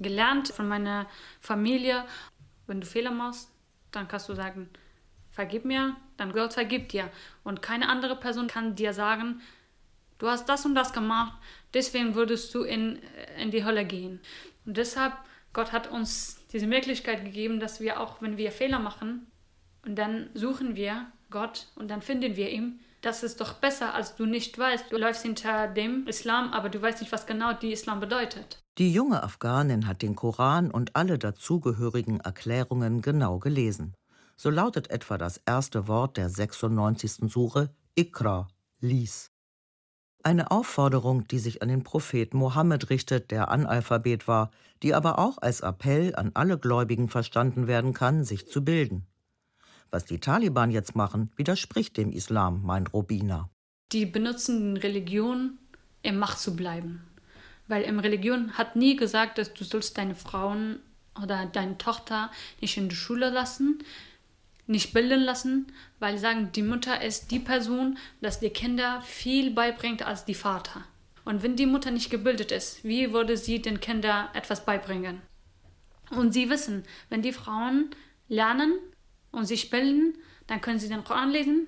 gelernt 0.00 0.48
von 0.48 0.68
meiner 0.68 1.06
Familie. 1.40 2.04
Wenn 2.66 2.80
du 2.80 2.86
Fehler 2.86 3.12
machst, 3.12 3.50
dann 3.92 4.08
kannst 4.08 4.28
du 4.28 4.34
sagen, 4.34 4.68
vergib 5.30 5.64
mir, 5.64 5.96
dann 6.16 6.32
Gott 6.32 6.54
vergibt 6.54 6.92
dir. 6.92 7.10
Und 7.42 7.62
keine 7.62 7.88
andere 7.88 8.16
Person 8.16 8.46
kann 8.46 8.74
dir 8.74 8.92
sagen, 8.92 9.40
du 10.18 10.28
hast 10.28 10.48
das 10.48 10.64
und 10.64 10.74
das 10.74 10.92
gemacht, 10.92 11.32
deswegen 11.72 12.14
würdest 12.14 12.54
du 12.54 12.62
in, 12.62 12.98
in 13.38 13.50
die 13.50 13.64
Hölle 13.64 13.84
gehen. 13.84 14.20
Und 14.64 14.76
deshalb, 14.76 15.12
Gott 15.52 15.72
hat 15.72 15.90
uns 15.90 16.40
diese 16.52 16.66
Möglichkeit 16.66 17.24
gegeben, 17.24 17.60
dass 17.60 17.80
wir 17.80 18.00
auch, 18.00 18.22
wenn 18.22 18.36
wir 18.36 18.50
Fehler 18.52 18.78
machen, 18.78 19.26
und 19.84 19.96
dann 19.96 20.30
suchen 20.34 20.76
wir 20.76 21.06
Gott 21.30 21.68
und 21.74 21.90
dann 21.90 22.02
finden 22.02 22.36
wir 22.36 22.50
ihn. 22.50 22.80
Das 23.00 23.22
ist 23.22 23.40
doch 23.40 23.54
besser, 23.54 23.94
als 23.94 24.16
du 24.16 24.24
nicht 24.24 24.58
weißt. 24.58 24.90
Du 24.90 24.96
läufst 24.96 25.22
hinter 25.22 25.68
dem 25.68 26.06
Islam, 26.06 26.52
aber 26.52 26.70
du 26.70 26.80
weißt 26.80 27.00
nicht, 27.00 27.12
was 27.12 27.26
genau 27.26 27.52
die 27.52 27.72
Islam 27.72 28.00
bedeutet. 28.00 28.62
Die 28.78 28.92
junge 28.92 29.22
Afghanin 29.22 29.86
hat 29.86 30.00
den 30.00 30.16
Koran 30.16 30.70
und 30.70 30.96
alle 30.96 31.18
dazugehörigen 31.18 32.20
Erklärungen 32.20 33.02
genau 33.02 33.38
gelesen. 33.38 33.94
So 34.36 34.50
lautet 34.50 34.90
etwa 34.90 35.18
das 35.18 35.40
erste 35.44 35.86
Wort 35.86 36.16
der 36.16 36.30
96. 36.30 37.30
Sure 37.30 37.70
Ikra, 37.94 38.48
lies. 38.80 39.30
Eine 40.22 40.50
Aufforderung, 40.50 41.28
die 41.28 41.38
sich 41.38 41.60
an 41.60 41.68
den 41.68 41.82
Propheten 41.82 42.38
Mohammed 42.38 42.88
richtet, 42.88 43.30
der 43.30 43.50
Analphabet 43.50 44.26
war, 44.26 44.50
die 44.82 44.94
aber 44.94 45.18
auch 45.18 45.36
als 45.38 45.60
Appell 45.60 46.16
an 46.16 46.30
alle 46.32 46.58
Gläubigen 46.58 47.10
verstanden 47.10 47.66
werden 47.66 47.92
kann, 47.92 48.24
sich 48.24 48.48
zu 48.48 48.64
bilden. 48.64 49.06
Was 49.94 50.06
die 50.06 50.18
Taliban 50.18 50.72
jetzt 50.72 50.96
machen, 50.96 51.30
widerspricht 51.36 51.96
dem 51.98 52.10
Islam, 52.10 52.64
meint 52.64 52.92
Robina. 52.92 53.48
Die 53.92 54.06
benutzen 54.06 54.76
Religion, 54.76 55.56
um 56.04 56.18
Macht 56.18 56.40
zu 56.40 56.56
bleiben. 56.56 57.04
Weil 57.68 57.84
im 57.84 58.00
Religion 58.00 58.54
hat 58.54 58.74
nie 58.74 58.96
gesagt, 58.96 59.38
dass 59.38 59.54
du 59.54 59.62
sollst 59.62 59.96
deine 59.96 60.16
Frauen 60.16 60.80
oder 61.22 61.46
deine 61.46 61.78
Tochter 61.78 62.32
nicht 62.60 62.76
in 62.76 62.88
die 62.88 62.96
Schule 62.96 63.30
lassen, 63.30 63.84
nicht 64.66 64.94
bilden 64.94 65.20
lassen, 65.20 65.68
weil 66.00 66.16
sie 66.16 66.22
sagen, 66.22 66.50
die 66.50 66.64
Mutter 66.64 67.00
ist 67.00 67.30
die 67.30 67.38
Person, 67.38 67.96
dass 68.20 68.40
die 68.40 68.50
Kinder 68.50 69.00
viel 69.02 69.52
beibringt 69.52 70.04
als 70.04 70.24
die 70.24 70.34
Vater. 70.34 70.82
Und 71.24 71.44
wenn 71.44 71.54
die 71.54 71.66
Mutter 71.66 71.92
nicht 71.92 72.10
gebildet 72.10 72.50
ist, 72.50 72.82
wie 72.82 73.12
würde 73.12 73.36
sie 73.36 73.62
den 73.62 73.78
Kindern 73.78 74.26
etwas 74.34 74.64
beibringen? 74.64 75.22
Und 76.10 76.32
sie 76.32 76.50
wissen, 76.50 76.82
wenn 77.10 77.22
die 77.22 77.32
Frauen 77.32 77.90
lernen, 78.28 78.72
und 79.34 79.46
sich 79.46 79.70
bilden, 79.70 80.16
dann 80.46 80.60
können 80.60 80.78
sie 80.78 80.88
den 80.88 81.04
Koran 81.04 81.30
lesen, 81.30 81.66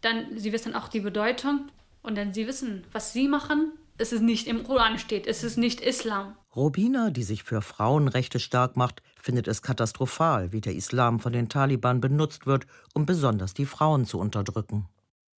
dann 0.00 0.38
sie 0.38 0.52
wissen 0.52 0.74
auch 0.74 0.88
die 0.88 1.00
Bedeutung 1.00 1.68
und 2.02 2.16
dann 2.16 2.32
sie 2.32 2.46
wissen, 2.46 2.84
was 2.92 3.12
sie 3.12 3.28
machen, 3.28 3.72
es 3.98 4.12
ist 4.12 4.22
nicht 4.22 4.46
im 4.46 4.62
Koran 4.62 4.98
steht, 4.98 5.26
es 5.26 5.42
ist 5.42 5.56
nicht 5.56 5.80
Islam. 5.80 6.36
Robina, 6.54 7.10
die 7.10 7.22
sich 7.22 7.44
für 7.44 7.62
Frauenrechte 7.62 8.40
stark 8.40 8.76
macht, 8.76 9.02
findet 9.20 9.48
es 9.48 9.62
katastrophal, 9.62 10.52
wie 10.52 10.60
der 10.60 10.74
Islam 10.74 11.20
von 11.20 11.32
den 11.32 11.48
Taliban 11.48 12.00
benutzt 12.00 12.46
wird, 12.46 12.66
um 12.94 13.06
besonders 13.06 13.54
die 13.54 13.66
Frauen 13.66 14.04
zu 14.04 14.18
unterdrücken. 14.18 14.88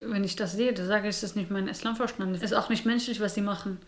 Wenn 0.00 0.24
ich 0.24 0.36
das 0.36 0.52
sehe, 0.52 0.72
dann 0.72 0.86
sage 0.86 1.08
ich, 1.08 1.16
es 1.16 1.22
ist 1.22 1.36
nicht 1.36 1.50
mein 1.50 1.66
Islamverstand. 1.66 2.36
Es 2.36 2.42
ist 2.42 2.52
auch 2.52 2.68
nicht 2.68 2.86
menschlich, 2.86 3.20
was 3.20 3.34
sie 3.34 3.40
machen. 3.40 3.78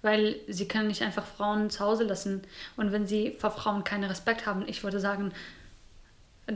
Weil 0.00 0.36
sie 0.48 0.66
können 0.66 0.88
nicht 0.88 1.02
einfach 1.02 1.26
Frauen 1.26 1.68
zu 1.68 1.80
Hause 1.80 2.04
lassen. 2.04 2.40
Und 2.78 2.92
wenn 2.92 3.06
sie 3.06 3.36
vor 3.38 3.50
Frauen 3.50 3.84
keinen 3.84 4.04
Respekt 4.04 4.46
haben, 4.46 4.64
ich 4.66 4.82
würde 4.82 5.00
sagen, 5.00 5.32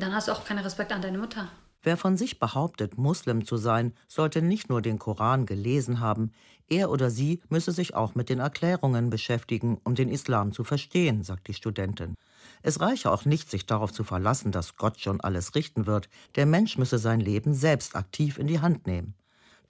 dann 0.03 0.15
hast 0.15 0.29
du 0.29 0.33
auch 0.33 0.45
keinen 0.45 0.61
Respekt 0.61 0.93
an 0.93 1.03
deine 1.03 1.19
Mutter. 1.19 1.49
Wer 1.83 1.99
von 1.99 2.17
sich 2.17 2.39
behauptet, 2.39 2.97
Muslim 2.97 3.45
zu 3.45 3.59
sein, 3.59 3.93
sollte 4.09 4.41
nicht 4.41 4.71
nur 4.71 4.81
den 4.81 4.99
Koran 4.99 5.45
gelesen 5.45 6.01
haben, 6.01 6.33
er 6.71 6.91
oder 6.91 7.11
sie 7.11 7.43
müsse 7.51 7.73
sich 7.73 7.95
auch 7.95 8.15
mit 8.15 8.31
den 8.31 8.41
Erklärungen 8.41 9.11
beschäftigen, 9.11 9.79
um 9.85 9.95
den 9.95 10.09
Islam 10.09 10.53
zu 10.53 10.65
verstehen, 10.65 11.23
sagt 11.23 11.47
die 11.49 11.55
Studentin. 11.55 12.15
Es 12.63 12.81
reiche 12.81 13.11
auch 13.11 13.27
nicht, 13.27 13.51
sich 13.51 13.67
darauf 13.67 13.93
zu 13.93 14.03
verlassen, 14.03 14.51
dass 14.51 14.77
Gott 14.77 14.99
schon 14.99 15.21
alles 15.21 15.55
richten 15.55 15.87
wird. 15.87 16.09
Der 16.37 16.47
Mensch 16.47 16.79
müsse 16.79 16.99
sein 16.99 17.21
Leben 17.21 17.53
selbst 17.53 17.97
aktiv 17.97 18.39
in 18.39 18.47
die 18.47 18.61
Hand 18.61 18.87
nehmen. 18.87 19.15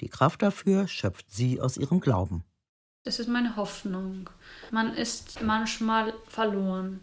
Die 0.00 0.08
Kraft 0.08 0.42
dafür 0.42 0.86
schöpft 0.86 1.32
sie 1.32 1.60
aus 1.60 1.76
ihrem 1.76 1.98
Glauben. 1.98 2.44
Das 3.02 3.18
ist 3.18 3.28
meine 3.28 3.56
Hoffnung. 3.56 4.30
Man 4.70 4.94
ist 4.94 5.42
manchmal 5.42 6.14
verloren 6.28 7.00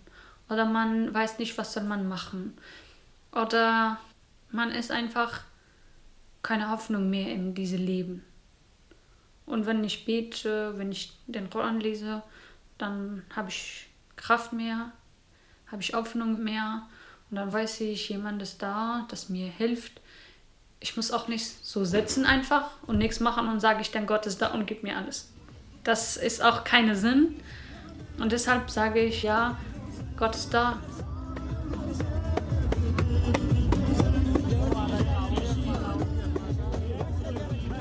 oder 0.50 0.66
man 0.66 1.14
weiß 1.14 1.38
nicht, 1.38 1.58
was 1.58 1.74
soll 1.74 1.84
man 1.84 2.08
machen. 2.08 2.58
Oder 3.32 3.98
man 4.52 4.72
ist 4.72 4.92
einfach 4.92 5.42
keine 6.44 6.70
Hoffnung 6.70 7.10
mehr 7.10 7.32
in 7.32 7.54
diesem 7.54 7.86
Leben. 7.86 8.24
Und 9.46 9.66
wenn 9.66 9.84
ich 9.84 10.06
bete, 10.06 10.78
wenn 10.78 10.92
ich 10.92 11.14
den 11.28 11.50
Koran 11.50 11.80
lese, 11.80 12.24
dann 12.78 13.24
habe 13.36 13.50
ich 13.50 13.88
Kraft 14.16 14.54
mehr, 14.54 14.92
habe 15.68 15.82
ich 15.82 15.94
Hoffnung 15.94 16.44
mehr 16.44 16.84
und 17.30 17.38
dann 17.38 17.52
weiß 17.52 17.82
ich, 17.82 18.10
jemand 18.10 18.42
ist 18.42 18.62
da, 18.62 19.06
das 19.10 19.30
mir 19.30 19.48
hilft. 19.48 20.02
Ich 20.80 20.96
muss 20.96 21.12
auch 21.12 21.28
nicht 21.28 21.46
so 21.46 21.86
sitzen 21.86 22.26
einfach 22.26 22.72
und 22.88 22.98
nichts 22.98 23.20
machen 23.20 23.48
und 23.48 23.60
sage 23.60 23.82
ich, 23.82 23.92
dann 23.92 24.08
Gott 24.08 24.26
ist 24.26 24.42
da 24.42 24.48
und 24.48 24.66
gibt 24.66 24.84
mir 24.84 24.98
alles. 24.98 25.32
Das 25.84 26.18
ist 26.18 26.44
auch 26.44 26.64
keinen 26.64 26.96
Sinn. 26.96 27.36
Und 28.20 28.32
deshalb 28.32 28.70
sage 28.70 29.02
ich, 29.04 29.24
ja, 29.24 29.58
Gott 30.18 30.36
ist 30.36 30.54
da. 30.54 30.80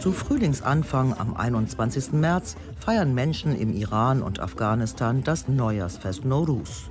Zu 0.01 0.13
Frühlingsanfang 0.13 1.15
am 1.19 1.37
21. 1.37 2.13
März 2.13 2.57
feiern 2.79 3.13
Menschen 3.13 3.55
im 3.55 3.75
Iran 3.75 4.23
und 4.23 4.41
Afghanistan 4.41 5.23
das 5.23 5.47
Neujahrsfest 5.47 6.25
Nowruz. 6.25 6.89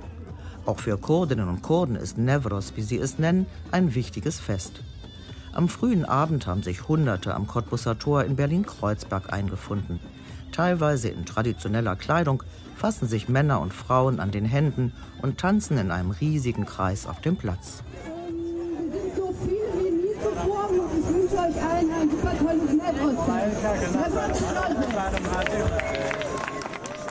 Auch 0.64 0.78
für 0.78 0.96
Kurdinnen 0.96 1.48
und 1.48 1.60
Kurden 1.60 1.96
ist 1.96 2.18
Nevros, 2.18 2.74
wie 2.76 2.82
sie 2.82 2.98
es 2.98 3.18
nennen, 3.18 3.46
ein 3.72 3.96
wichtiges 3.96 4.38
Fest. 4.38 4.84
Am 5.52 5.68
frühen 5.68 6.04
Abend 6.04 6.46
haben 6.46 6.62
sich 6.62 6.86
Hunderte 6.86 7.34
am 7.34 7.48
Cottbusser 7.48 7.98
Tor 7.98 8.22
in 8.22 8.36
Berlin-Kreuzberg 8.36 9.32
eingefunden. 9.32 9.98
Teilweise 10.52 11.08
in 11.08 11.24
traditioneller 11.26 11.96
Kleidung 11.96 12.44
fassen 12.76 13.08
sich 13.08 13.28
Männer 13.28 13.60
und 13.60 13.74
Frauen 13.74 14.20
an 14.20 14.30
den 14.30 14.44
Händen 14.44 14.92
und 15.20 15.38
tanzen 15.38 15.78
in 15.78 15.90
einem 15.90 16.12
riesigen 16.12 16.64
Kreis 16.64 17.06
auf 17.06 17.20
dem 17.20 17.34
Platz. 17.36 17.82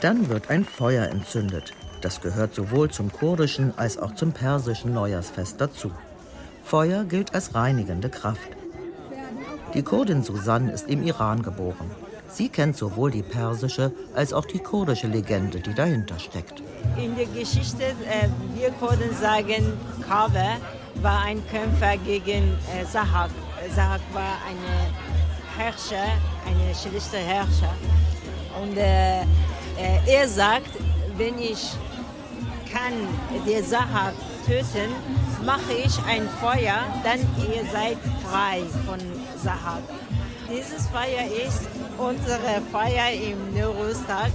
Dann 0.00 0.28
wird 0.28 0.50
ein 0.50 0.64
Feuer 0.64 1.06
entzündet. 1.06 1.72
Das 2.00 2.20
gehört 2.20 2.54
sowohl 2.54 2.90
zum 2.90 3.12
kurdischen 3.12 3.76
als 3.76 3.98
auch 3.98 4.14
zum 4.14 4.32
persischen 4.32 4.94
Neujahrsfest 4.94 5.60
dazu. 5.60 5.90
Feuer 6.64 7.04
gilt 7.04 7.34
als 7.34 7.54
reinigende 7.54 8.08
Kraft. 8.08 8.48
Die 9.74 9.82
Kurdin 9.82 10.22
Susanne 10.22 10.72
ist 10.72 10.88
im 10.88 11.02
Iran 11.02 11.42
geboren. 11.42 11.90
Sie 12.28 12.48
kennt 12.48 12.76
sowohl 12.76 13.10
die 13.10 13.22
persische 13.22 13.92
als 14.14 14.32
auch 14.32 14.44
die 14.44 14.60
kurdische 14.60 15.08
Legende, 15.08 15.60
die 15.60 15.74
dahinter 15.74 16.18
steckt. 16.18 16.62
In 16.96 17.16
der 17.16 17.26
Geschichte, 17.26 17.82
äh, 17.82 18.28
wir 18.54 18.70
Kurden 18.72 19.14
sagen, 19.20 19.72
Kabe 20.08 20.44
war 21.02 21.20
ein 21.22 21.42
Kämpfer 21.48 21.96
gegen 21.98 22.56
äh, 22.74 22.84
Sahak. 22.90 23.30
Sahak 23.74 24.00
war 24.12 24.38
ein 24.48 24.58
Herrscher, 25.56 26.04
ein 26.46 26.74
schlechter 26.74 27.18
Herrscher. 27.18 27.74
Und 28.60 28.76
äh, 28.76 29.20
äh, 29.20 29.24
er 30.06 30.28
sagt, 30.28 30.70
wenn 31.16 31.38
ich 31.38 31.72
kann 32.72 32.92
der 33.46 33.62
Sahak 33.62 34.14
töten, 34.46 34.92
mache 35.44 35.72
ich 35.72 35.98
ein 36.06 36.28
Feuer, 36.40 36.78
dann 37.04 37.20
ihr 37.38 37.64
seid 37.70 37.98
frei 38.28 38.62
von 38.86 38.98
Sahak. 39.42 39.82
Dieses 40.48 40.86
Feuer 40.88 41.26
ist 41.46 41.68
unsere 41.98 42.60
Feier 42.72 43.12
im 43.12 43.54
Neurostag 43.54 44.30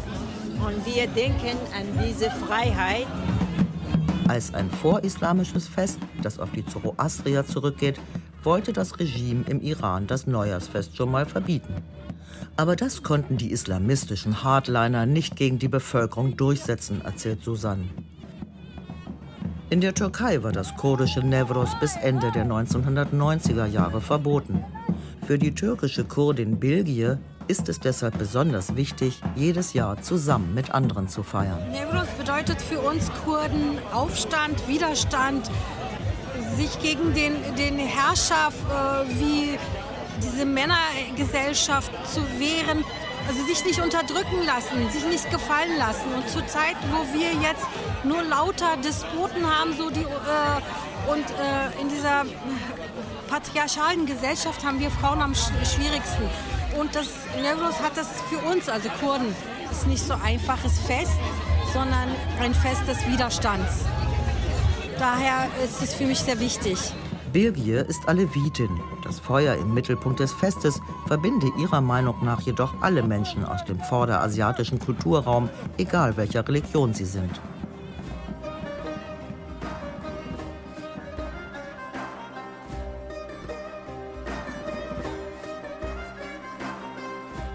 und 0.66 0.86
wir 0.86 1.08
denken 1.08 1.58
an 1.78 2.06
diese 2.06 2.30
Freiheit. 2.32 3.08
Als 4.28 4.54
ein 4.54 4.72
vorislamisches 4.72 5.68
Fest, 5.68 6.00
das 6.24 6.40
auf 6.40 6.50
die 6.52 6.66
Zoroastrier 6.66 7.46
zurückgeht, 7.46 8.00
wollte 8.46 8.74
das 8.74 9.00
Regime 9.00 9.44
im 9.48 9.62
Iran 9.62 10.08
das 10.08 10.28
Neujahrsfest 10.28 10.96
schon 10.96 11.12
mal 11.12 11.26
verbieten. 11.26 11.74
Aber 12.58 12.76
das 12.76 13.04
konnten 13.04 13.38
die 13.38 13.52
islamistischen 13.52 14.44
Hardliner 14.44 15.06
nicht 15.06 15.36
gegen 15.36 15.60
die 15.60 15.68
Bevölkerung 15.68 16.38
durchsetzen, 16.38 17.02
erzählt 17.04 17.44
Susanne. 17.44 17.90
In 19.70 19.82
der 19.82 19.94
Türkei 19.94 20.44
war 20.44 20.52
das 20.52 20.76
kurdische 20.76 21.22
Nevros 21.22 21.72
bis 21.80 21.96
Ende 21.96 22.32
der 22.32 22.46
1990er 22.46 23.66
Jahre 23.66 24.00
verboten. 24.00 24.64
Für 25.26 25.40
die 25.40 25.56
türkische 25.56 26.06
Kurdin 26.06 26.60
Bilgie 26.60 27.16
ist 27.48 27.68
es 27.68 27.80
deshalb 27.80 28.18
besonders 28.18 28.76
wichtig, 28.76 29.22
jedes 29.36 29.74
Jahr 29.74 30.02
zusammen 30.02 30.54
mit 30.54 30.72
anderen 30.72 31.08
zu 31.08 31.24
feiern. 31.24 31.60
Nevros 31.72 32.08
bedeutet 32.18 32.62
für 32.62 32.80
uns 32.80 33.12
Kurden 33.24 33.80
Aufstand, 33.92 34.68
Widerstand, 34.68 35.50
sich 36.56 36.80
gegen 36.80 37.14
den, 37.14 37.56
den 37.56 37.78
Herrscher 37.78 38.50
äh, 38.50 39.20
wie 39.20 39.58
diese 40.24 40.46
Männergesellschaft 40.46 41.92
zu 42.12 42.22
wehren, 42.40 42.84
also 43.28 43.44
sich 43.46 43.66
nicht 43.66 43.82
unterdrücken 43.82 44.46
lassen, 44.46 44.90
sich 44.92 45.06
nicht 45.06 45.30
gefallen 45.32 45.78
lassen. 45.78 46.14
Und 46.16 46.30
zur 46.30 46.46
Zeit, 46.48 46.76
wo 46.92 47.18
wir 47.18 47.34
jetzt 47.42 47.66
nur 48.04 48.24
lauter 48.24 48.78
Despoten 48.78 49.46
haben, 49.46 49.74
so 49.78 49.90
die, 49.90 50.02
äh, 50.02 51.12
und 51.12 51.26
äh, 51.30 51.82
in 51.82 51.90
dieser 51.90 52.26
patriarchalen 53.30 54.06
Gesellschaft 54.06 54.64
haben 54.64 54.80
wir 54.80 54.92
Frauen 54.92 55.22
am 55.22 55.34
schwierigsten. 55.36 56.30
Und 56.80 56.96
das 56.96 57.08
Nevros 57.42 57.80
hat 57.82 57.98
das 57.98 58.08
für 58.30 58.40
uns, 58.40 58.70
also 58.70 58.90
Kurden, 59.00 59.36
ist 59.72 59.88
nicht 59.88 60.06
so 60.06 60.14
einfaches 60.24 60.80
Fest, 60.80 61.20
sondern 61.74 62.10
ein 62.40 62.54
Fest 62.54 62.88
des 62.88 63.06
Widerstands. 63.08 63.86
Daher 65.00 65.48
ist 65.64 65.82
es 65.82 65.94
für 65.94 66.06
mich 66.06 66.20
sehr 66.20 66.40
wichtig. 66.40 66.78
Birgie 67.34 67.74
ist 67.74 68.08
Alevitin. 68.08 68.70
Das 69.04 69.20
Feuer 69.20 69.56
im 69.56 69.74
Mittelpunkt 69.74 70.22
des 70.22 70.32
Festes 70.32 70.80
verbinde 71.08 71.48
ihrer 71.60 71.82
Meinung 71.82 72.16
nach 72.24 72.40
jedoch 72.42 72.74
alle 72.82 73.04
Menschen 73.04 73.44
aus 73.44 73.66
dem 73.66 73.78
vorderasiatischen 73.78 74.80
Kulturraum, 74.80 75.50
egal 75.78 76.16
welcher 76.16 76.48
Religion 76.48 76.94
sie 76.94 77.04
sind. 77.04 77.42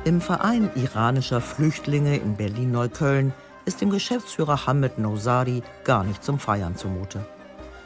Im 0.05 0.20
Verein 0.20 0.70
iranischer 0.74 1.40
Flüchtlinge 1.40 2.16
in 2.16 2.37
Berlin-Neukölln 2.37 3.33
ist 3.64 3.81
dem 3.81 3.90
Geschäftsführer 3.90 4.66
Hamid 4.66 4.99
Nousari 4.99 5.62
gar 5.85 6.05
nicht 6.05 6.25
zum 6.25 6.38
Feiern 6.38 6.77
zumute. 6.77 7.25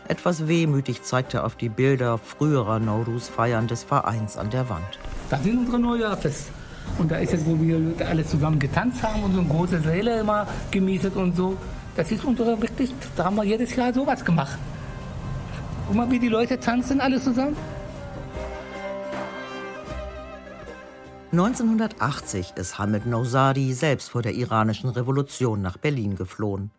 Etwas 0.06 0.48
wehmütig 0.48 1.02
zeigt 1.02 1.34
er 1.34 1.44
auf 1.44 1.56
die 1.56 1.70
Bilder 1.70 2.18
früherer 2.18 2.78
Nowruz-Feiern 2.78 3.68
des 3.68 3.84
Vereins 3.84 4.36
an 4.36 4.50
der 4.50 4.68
Wand. 4.68 4.98
Das 5.30 5.42
sind 5.42 5.58
unsere 5.58 5.78
Neujahrsfest. 5.78 6.50
Und 6.98 7.10
da 7.10 7.16
ist 7.16 7.32
es, 7.32 7.46
wo 7.46 7.58
wir 7.60 7.80
alle 8.06 8.26
zusammen 8.26 8.58
getanzt 8.58 9.02
haben 9.02 9.22
und 9.22 9.32
so 9.32 9.40
eine 9.40 9.48
große 9.48 9.80
Säle 9.80 10.20
immer 10.20 10.46
gemietet 10.70 11.16
und 11.16 11.34
so. 11.34 11.56
Das 11.96 12.10
ist 12.10 12.24
unsere 12.24 12.60
wirklich, 12.60 12.92
da 13.16 13.24
haben 13.24 13.36
wir 13.36 13.44
jedes 13.44 13.74
Jahr 13.74 13.94
sowas 13.94 14.24
gemacht. 14.24 14.58
Guck 15.86 15.96
mal, 15.96 16.10
wie 16.10 16.18
die 16.18 16.28
Leute 16.28 16.60
tanzen, 16.60 17.00
alle 17.00 17.20
zusammen. 17.20 17.56
1980 21.34 22.52
ist 22.54 22.78
Hamid 22.78 23.06
Nousadi 23.06 23.72
selbst 23.72 24.10
vor 24.10 24.22
der 24.22 24.34
iranischen 24.34 24.88
Revolution 24.88 25.62
nach 25.62 25.76
Berlin 25.76 26.14
geflohen. 26.14 26.70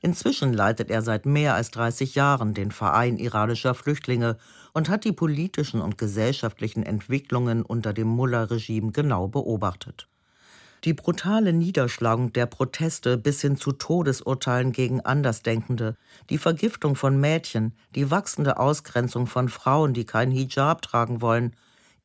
Inzwischen 0.00 0.52
leitet 0.52 0.90
er 0.90 1.02
seit 1.02 1.24
mehr 1.24 1.54
als 1.54 1.70
30 1.70 2.16
Jahren 2.16 2.52
den 2.52 2.72
Verein 2.72 3.16
iranischer 3.16 3.74
Flüchtlinge 3.74 4.38
und 4.72 4.88
hat 4.88 5.04
die 5.04 5.12
politischen 5.12 5.80
und 5.80 5.98
gesellschaftlichen 5.98 6.82
Entwicklungen 6.82 7.62
unter 7.62 7.92
dem 7.92 8.08
Mullah-Regime 8.08 8.90
genau 8.90 9.28
beobachtet. 9.28 10.08
Die 10.82 10.94
brutale 10.94 11.52
Niederschlagung 11.52 12.32
der 12.32 12.46
Proteste 12.46 13.16
bis 13.16 13.40
hin 13.40 13.56
zu 13.56 13.70
Todesurteilen 13.70 14.72
gegen 14.72 15.00
Andersdenkende, 15.00 15.96
die 16.28 16.38
Vergiftung 16.38 16.96
von 16.96 17.20
Mädchen, 17.20 17.72
die 17.94 18.10
wachsende 18.10 18.58
Ausgrenzung 18.58 19.28
von 19.28 19.48
Frauen, 19.48 19.94
die 19.94 20.06
kein 20.06 20.32
Hijab 20.32 20.82
tragen 20.82 21.20
wollen, 21.20 21.54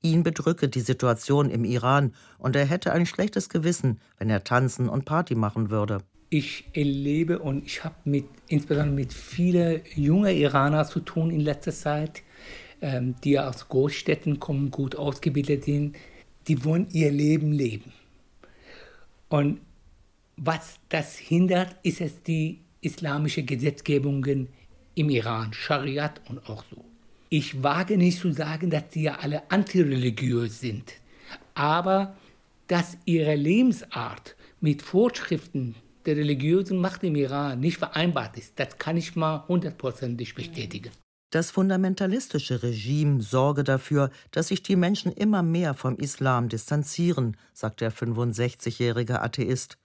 ihn 0.01 0.23
bedrücke 0.23 0.69
die 0.69 0.81
Situation 0.81 1.49
im 1.49 1.65
Iran 1.65 2.13
und 2.37 2.55
er 2.55 2.65
hätte 2.65 2.93
ein 2.93 3.05
schlechtes 3.05 3.49
Gewissen, 3.49 3.99
wenn 4.17 4.29
er 4.29 4.43
tanzen 4.43 4.89
und 4.89 5.05
Party 5.05 5.35
machen 5.35 5.69
würde 5.69 6.03
ich 6.29 6.65
erlebe 6.73 7.39
und 7.39 7.65
ich 7.65 7.83
habe 7.83 7.95
mit, 8.05 8.25
insbesondere 8.47 8.95
mit 8.95 9.13
vielen 9.13 9.81
jungen 9.95 10.35
Iranern 10.35 10.85
zu 10.85 10.99
tun 10.99 11.31
in 11.31 11.39
letzter 11.39 11.71
Zeit, 11.71 12.23
ähm, 12.81 13.15
die 13.23 13.39
aus 13.39 13.69
Großstädten 13.69 14.39
kommen, 14.39 14.71
gut 14.71 14.95
ausgebildet 14.95 15.63
sind, 15.65 15.95
die 16.47 16.63
wollen 16.63 16.87
ihr 16.91 17.11
Leben 17.11 17.51
leben. 17.51 17.93
Und 19.29 19.61
was 20.35 20.79
das 20.89 21.17
hindert, 21.17 21.75
ist 21.83 22.01
es 22.01 22.21
die 22.23 22.61
islamische 22.81 23.43
Gesetzgebungen 23.43 24.49
im 24.95 25.09
Iran, 25.09 25.53
Schariat 25.53 26.21
und 26.29 26.49
auch 26.49 26.63
so. 26.69 26.86
Ich 27.29 27.61
wage 27.61 27.97
nicht 27.97 28.19
zu 28.19 28.31
sagen, 28.31 28.69
dass 28.69 28.83
sie 28.91 29.03
ja 29.03 29.15
alle 29.15 29.51
antireligiös 29.51 30.61
sind, 30.61 30.93
aber 31.55 32.15
dass 32.67 32.97
ihre 33.05 33.35
Lebensart 33.35 34.35
mit 34.61 34.81
Vorschriften 34.81 35.75
der 36.05 36.15
religiösen 36.15 36.79
Macht 36.79 37.03
im 37.03 37.15
Iran 37.15 37.59
nicht 37.59 37.77
vereinbart 37.77 38.37
ist. 38.37 38.53
Das 38.57 38.77
kann 38.77 38.95
ich 38.95 39.15
mal 39.15 39.45
hundertprozentig 39.47 40.35
bestätigen. 40.35 40.91
Das 41.31 41.51
fundamentalistische 41.51 42.63
Regime 42.63 43.21
sorge 43.21 43.65
dafür, 43.65 44.09
dass 44.31 44.47
sich 44.47 44.63
die 44.63 44.77
Menschen 44.77 45.11
immer 45.11 45.43
mehr 45.43 45.73
vom 45.73 45.97
Islam 45.97 46.47
distanzieren, 46.47 47.35
sagt 47.53 47.81
der 47.81 47.91
65-jährige 47.91 49.21
Atheist. 49.21 49.77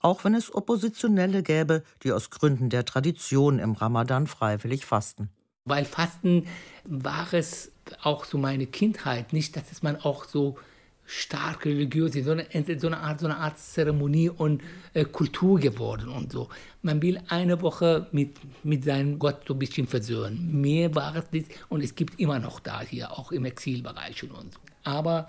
auch 0.00 0.24
wenn 0.24 0.34
es 0.34 0.52
Oppositionelle 0.52 1.42
gäbe, 1.42 1.82
die 2.02 2.12
aus 2.12 2.30
Gründen 2.30 2.70
der 2.70 2.84
Tradition 2.84 3.58
im 3.58 3.72
Ramadan 3.72 4.26
freiwillig 4.26 4.86
fasten. 4.86 5.30
Weil 5.64 5.84
Fasten 5.84 6.46
war 6.84 7.32
es 7.32 7.72
auch 8.02 8.24
so 8.24 8.38
meine 8.38 8.66
Kindheit, 8.66 9.32
nicht, 9.32 9.56
dass 9.56 9.70
es 9.70 9.82
man 9.82 9.96
auch 9.96 10.24
so 10.24 10.56
stark 11.04 11.64
religiös 11.66 12.14
ist, 12.14 12.26
sondern 12.26 12.46
so 12.78 12.86
eine 12.86 12.98
Art, 12.98 13.18
so 13.18 13.26
eine 13.26 13.36
Art 13.36 13.58
Zeremonie 13.58 14.30
und 14.30 14.62
äh, 14.94 15.04
Kultur 15.04 15.58
geworden 15.58 16.08
und 16.08 16.30
so. 16.30 16.48
Man 16.82 17.02
will 17.02 17.20
eine 17.28 17.60
Woche 17.62 18.06
mit, 18.12 18.36
mit 18.62 18.84
seinem 18.84 19.18
Gott 19.18 19.42
so 19.46 19.54
ein 19.54 19.58
bisschen 19.58 19.88
versöhnen. 19.88 20.60
Mehr 20.60 20.94
war 20.94 21.16
es 21.16 21.24
nicht 21.32 21.50
und 21.68 21.82
es 21.82 21.96
gibt 21.96 22.20
immer 22.20 22.38
noch 22.38 22.60
da 22.60 22.80
hier, 22.80 23.10
auch 23.10 23.32
im 23.32 23.44
Exilbereich 23.44 24.22
und, 24.22 24.54
so. 24.54 24.60
Aber 24.84 25.26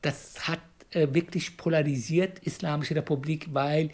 das 0.00 0.46
hat 0.46 0.60
äh, 0.90 1.08
wirklich 1.12 1.56
polarisiert, 1.56 2.38
Islamische 2.40 2.94
Republik, 2.94 3.48
weil 3.52 3.90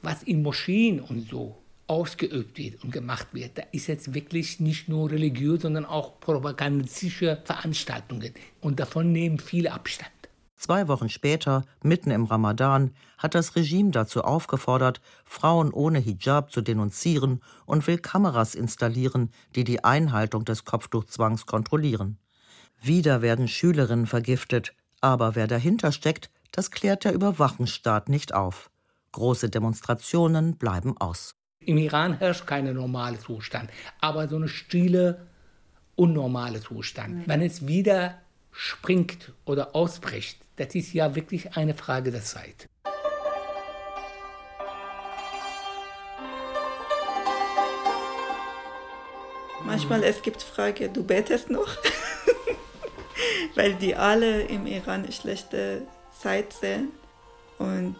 was 0.00 0.22
in 0.22 0.42
Moscheen 0.42 0.98
und 1.00 1.28
so 1.28 1.58
ausgeübt 1.86 2.58
wird 2.58 2.82
und 2.82 2.92
gemacht 2.92 3.28
wird, 3.32 3.58
da 3.58 3.62
ist 3.72 3.86
jetzt 3.88 4.14
wirklich 4.14 4.60
nicht 4.60 4.88
nur 4.88 5.10
religiös, 5.10 5.62
sondern 5.62 5.84
auch 5.84 6.20
propagandistische 6.20 7.42
Veranstaltungen. 7.44 8.32
Und 8.60 8.80
davon 8.80 9.12
nehmen 9.12 9.38
viele 9.38 9.72
Abstand. 9.72 10.10
Zwei 10.56 10.88
Wochen 10.88 11.10
später, 11.10 11.66
mitten 11.82 12.10
im 12.10 12.24
Ramadan, 12.24 12.92
hat 13.18 13.34
das 13.34 13.54
Regime 13.54 13.90
dazu 13.90 14.22
aufgefordert, 14.22 15.00
Frauen 15.24 15.70
ohne 15.72 15.98
Hijab 15.98 16.50
zu 16.52 16.62
denunzieren 16.62 17.42
und 17.66 17.86
will 17.86 17.98
Kameras 17.98 18.54
installieren, 18.54 19.30
die 19.56 19.64
die 19.64 19.84
Einhaltung 19.84 20.46
des 20.46 20.64
Kopftuchzwangs 20.64 21.44
kontrollieren. 21.44 22.18
Wieder 22.80 23.20
werden 23.20 23.46
Schülerinnen 23.46 24.06
vergiftet, 24.06 24.74
aber 25.02 25.34
wer 25.34 25.46
dahinter 25.46 25.92
steckt, 25.92 26.30
das 26.50 26.70
klärt 26.70 27.04
der 27.04 27.12
Überwachungsstaat 27.12 28.08
nicht 28.08 28.32
auf. 28.32 28.70
Große 29.12 29.50
Demonstrationen 29.50 30.56
bleiben 30.56 30.96
aus. 30.96 31.34
Im 31.66 31.78
Iran 31.78 32.18
herrscht 32.18 32.46
kein 32.46 32.72
normaler 32.72 33.18
Zustand, 33.18 33.70
aber 34.00 34.28
so 34.28 34.36
eine 34.36 34.48
stille, 34.48 35.26
unnormale 35.96 36.60
Zustand. 36.60 37.26
Wenn 37.26 37.40
es 37.40 37.66
wieder 37.66 38.20
springt 38.52 39.32
oder 39.44 39.74
ausbricht, 39.74 40.38
das 40.56 40.74
ist 40.74 40.92
ja 40.92 41.14
wirklich 41.14 41.56
eine 41.56 41.74
Frage 41.74 42.10
der 42.10 42.22
Zeit. 42.22 42.68
Manchmal 49.64 50.04
es 50.04 50.20
gibt 50.20 50.42
Frage, 50.42 50.90
du 50.90 51.02
betest 51.02 51.50
noch, 51.50 51.78
weil 53.54 53.74
die 53.74 53.96
alle 53.96 54.42
im 54.42 54.66
Iran 54.66 55.10
schlechte 55.10 55.82
Zeit 56.20 56.52
sehen 56.52 56.90
und 57.58 57.96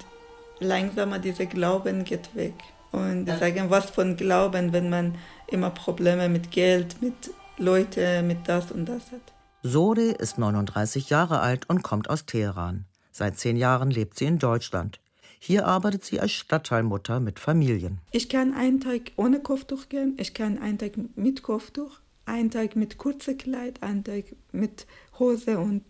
langsamer 0.60 1.18
dieser 1.18 1.46
Glauben 1.46 2.04
geht 2.04 2.34
weg. 2.34 2.54
Und 2.94 3.26
sagen, 3.26 3.70
was 3.70 3.90
von 3.90 4.16
Glauben, 4.16 4.72
wenn 4.72 4.88
man 4.88 5.16
immer 5.48 5.70
Probleme 5.70 6.28
mit 6.28 6.50
Geld, 6.50 7.02
mit 7.02 7.30
Leuten, 7.58 8.26
mit 8.26 8.46
das 8.46 8.70
und 8.70 8.86
das 8.86 9.10
hat. 9.10 9.32
Sode 9.62 10.10
ist 10.10 10.38
39 10.38 11.10
Jahre 11.10 11.40
alt 11.40 11.68
und 11.68 11.82
kommt 11.82 12.08
aus 12.08 12.26
Teheran. 12.26 12.84
Seit 13.10 13.38
zehn 13.38 13.56
Jahren 13.56 13.90
lebt 13.90 14.18
sie 14.18 14.26
in 14.26 14.38
Deutschland. 14.38 15.00
Hier 15.38 15.66
arbeitet 15.66 16.04
sie 16.04 16.20
als 16.20 16.32
Stadtteilmutter 16.32 17.20
mit 17.20 17.38
Familien. 17.38 18.00
Ich 18.12 18.28
kann 18.28 18.54
einen 18.54 18.80
Tag 18.80 19.12
ohne 19.16 19.40
Kopftuch 19.40 19.88
gehen, 19.88 20.14
ich 20.18 20.34
kann 20.34 20.58
einen 20.58 20.78
Tag 20.78 20.92
mit 21.16 21.42
Kopftuch, 21.42 21.98
einen 22.24 22.50
Tag 22.50 22.76
mit 22.76 22.96
kurzem 22.96 23.38
Kleid, 23.38 23.82
einen 23.82 24.04
Tag 24.04 24.24
mit 24.52 24.86
Hose 25.18 25.58
und 25.58 25.82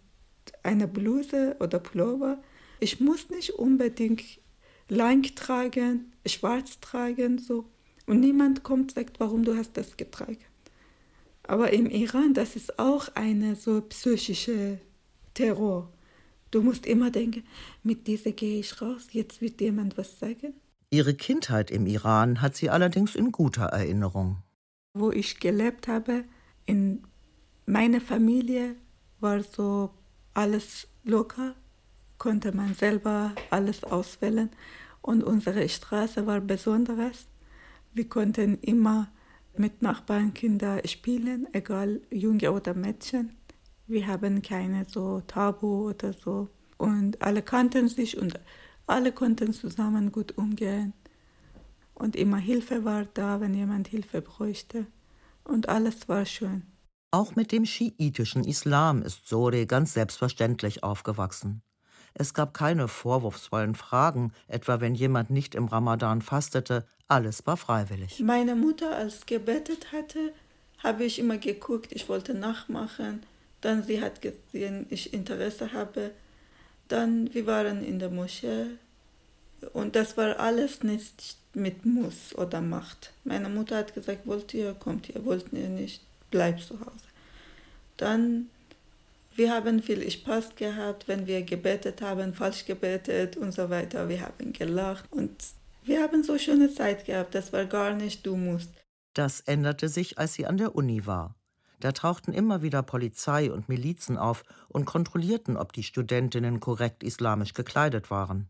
einer 0.63 0.87
Bluse 0.87 1.57
oder 1.61 1.79
Pullover. 1.79 2.39
Ich 2.81 3.01
muss 3.01 3.31
nicht 3.31 3.51
unbedingt 3.53 4.23
lang 4.89 5.23
tragen, 5.35 6.13
schwarz 6.27 6.81
tragen, 6.81 7.39
so. 7.39 7.65
Und 8.07 8.21
niemand 8.21 8.63
kommt 8.63 8.83
und 8.83 8.93
sagt, 8.93 9.21
warum 9.21 9.45
du 9.45 9.57
hast 9.57 9.77
das 9.77 9.97
getragen. 9.97 10.45
Aber 11.43 11.73
im 11.73 11.87
Iran, 11.87 12.35
das 12.35 12.57
ist 12.57 12.79
auch 12.79 13.09
eine 13.15 13.57
so 13.57 13.81
psychische 13.83 14.79
Terror. 15.35 15.91
Du 16.51 16.63
musst 16.63 16.87
immer 16.87 17.11
denken, 17.11 17.45
mit 17.83 18.07
dieser 18.07 18.33
gehe 18.33 18.61
ich 18.61 18.81
raus, 18.81 19.09
jetzt 19.13 19.41
wird 19.41 19.61
jemand 19.61 19.99
was 19.99 20.19
sagen. 20.19 20.55
Ihre 20.91 21.15
Kindheit 21.15 21.71
im 21.71 21.87
Iran 21.87 22.41
hat 22.41 22.55
sie 22.55 22.71
allerdings 22.71 23.17
in 23.17 23.33
guter 23.33 23.65
Erinnerung. 23.65 24.37
Wo 24.95 25.11
ich 25.11 25.41
gelebt 25.41 25.89
habe, 25.89 26.25
in 26.67 27.03
meiner 27.67 28.01
Familie 28.01 28.77
war 29.21 29.43
so 29.43 29.91
alles 30.35 30.87
locker, 31.03 31.55
konnte 32.19 32.55
man 32.55 32.75
selber 32.75 33.33
alles 33.51 33.85
auswählen 33.85 34.51
und 35.03 35.23
unsere 35.23 35.69
Straße 35.69 36.27
war 36.27 36.41
besonderes. 36.41 37.27
Wir 37.93 38.09
konnten 38.09 38.59
immer 38.61 39.09
mit 39.57 39.83
Nachbarnkindern 39.83 40.81
spielen, 40.87 41.47
egal 41.53 42.01
Junge 42.11 42.53
oder 42.53 42.75
Mädchen. 42.75 43.37
Wir 43.87 44.07
haben 44.07 44.43
keine 44.43 44.87
so 44.87 45.21
Tabu 45.27 45.91
oder 45.91 46.13
so. 46.13 46.49
Und 46.79 47.21
alle 47.23 47.43
kannten 47.43 47.89
sich 47.89 48.17
und 48.17 48.41
alle 48.87 49.13
konnten 49.13 49.53
zusammen 49.53 50.11
gut 50.11 50.37
umgehen. 50.39 50.93
Und 51.95 52.17
immer 52.17 52.39
Hilfe 52.39 52.85
war 52.85 53.05
da, 53.15 53.41
wenn 53.41 53.55
jemand 53.55 53.89
Hilfe 53.89 54.21
bräuchte. 54.21 54.87
Und 55.45 55.69
alles 55.69 56.09
war 56.09 56.25
schön. 56.27 56.63
Auch 57.13 57.37
mit 57.37 57.53
dem 57.53 57.65
schiitischen 57.65 58.43
Islam 58.43 59.03
ist 59.03 59.29
Sore 59.29 59.67
ganz 59.67 59.95
selbstverständlich 59.95 60.83
aufgewachsen. 60.83 61.63
Es 62.15 62.33
gab 62.33 62.55
keine 62.55 62.87
vorwurfsvollen 62.87 63.75
Fragen, 63.75 64.33
etwa 64.47 64.81
wenn 64.81 64.95
jemand 64.95 65.31
nicht 65.31 65.55
im 65.55 65.67
Ramadan 65.67 66.23
fastete. 66.23 66.85
Alles 67.09 67.47
war 67.47 67.57
freiwillig. 67.57 68.21
Meine 68.21 68.55
Mutter, 68.55 68.97
als 68.97 69.27
gebetet 69.27 69.93
hatte, 69.93 70.33
habe 70.79 71.05
ich 71.05 71.19
immer 71.19 71.39
geguckt, 71.39 71.93
ich 71.93 72.09
wollte 72.09 72.35
nachmachen. 72.35 73.25
Dann 73.61 73.83
sie 73.83 74.01
hat 74.01 74.23
gesehen, 74.23 74.87
ich 74.91 75.13
Interesse 75.13 75.73
habe. 75.73 76.13
Dann 76.89 77.33
wir 77.35 77.47
waren 77.47 77.83
in 77.83 77.99
der 77.99 78.11
Moschee 78.11 78.67
und 79.73 79.97
das 79.97 80.17
war 80.17 80.39
alles 80.39 80.83
nicht 80.83 81.37
mit 81.55 81.87
Muss 81.87 82.35
oder 82.37 82.61
Macht. 82.61 83.13
Meine 83.25 83.49
Mutter 83.49 83.79
hat 83.79 83.95
gesagt, 83.95 84.27
wollt 84.27 84.53
ihr, 84.55 84.75
kommt 84.75 85.09
ihr, 85.09 85.25
wollt 85.25 85.53
ihr 85.53 85.69
nicht, 85.69 86.03
bleibt 86.31 86.61
zu 86.61 86.79
Hause. 86.79 87.09
Dann 87.97 88.51
wir 89.37 89.53
haben 89.53 89.83
viel 89.83 90.09
Spaß 90.11 90.55
gehabt, 90.57 91.09
wenn 91.09 91.27
wir 91.27 91.43
gebetet 91.43 92.03
haben, 92.03 92.35
falsch 92.35 92.65
gebetet 92.65 93.37
und 93.37 93.53
so 93.53 93.71
weiter. 93.71 94.09
Wir 94.09 94.21
haben 94.23 94.53
gelacht 94.53 95.11
und 95.11 95.33
wir 95.85 96.03
haben 96.03 96.23
so 96.23 96.39
schöne 96.39 96.73
Zeit 96.73 97.05
gehabt. 97.05 97.35
Das 97.35 97.53
war 97.53 97.65
gar 97.67 97.95
nicht, 97.95 98.25
du 98.25 98.37
musst. 98.37 98.71
Das 99.13 99.41
änderte 99.41 99.89
sich, 99.89 100.19
als 100.19 100.35
sie 100.35 100.47
an 100.47 100.57
der 100.57 100.75
Uni 100.75 101.07
war. 101.07 101.35
Da 101.81 101.93
tauchten 101.93 102.33
immer 102.33 102.63
wieder 102.63 102.83
Polizei 102.83 103.53
und 103.53 103.69
Milizen 103.69 104.17
auf 104.17 104.45
und 104.69 104.87
kontrollierten, 104.87 105.57
ob 105.57 105.73
die 105.73 105.83
Studentinnen 105.83 106.61
korrekt 106.61 107.03
islamisch 107.03 107.53
gekleidet 107.53 108.11
waren. 108.11 108.49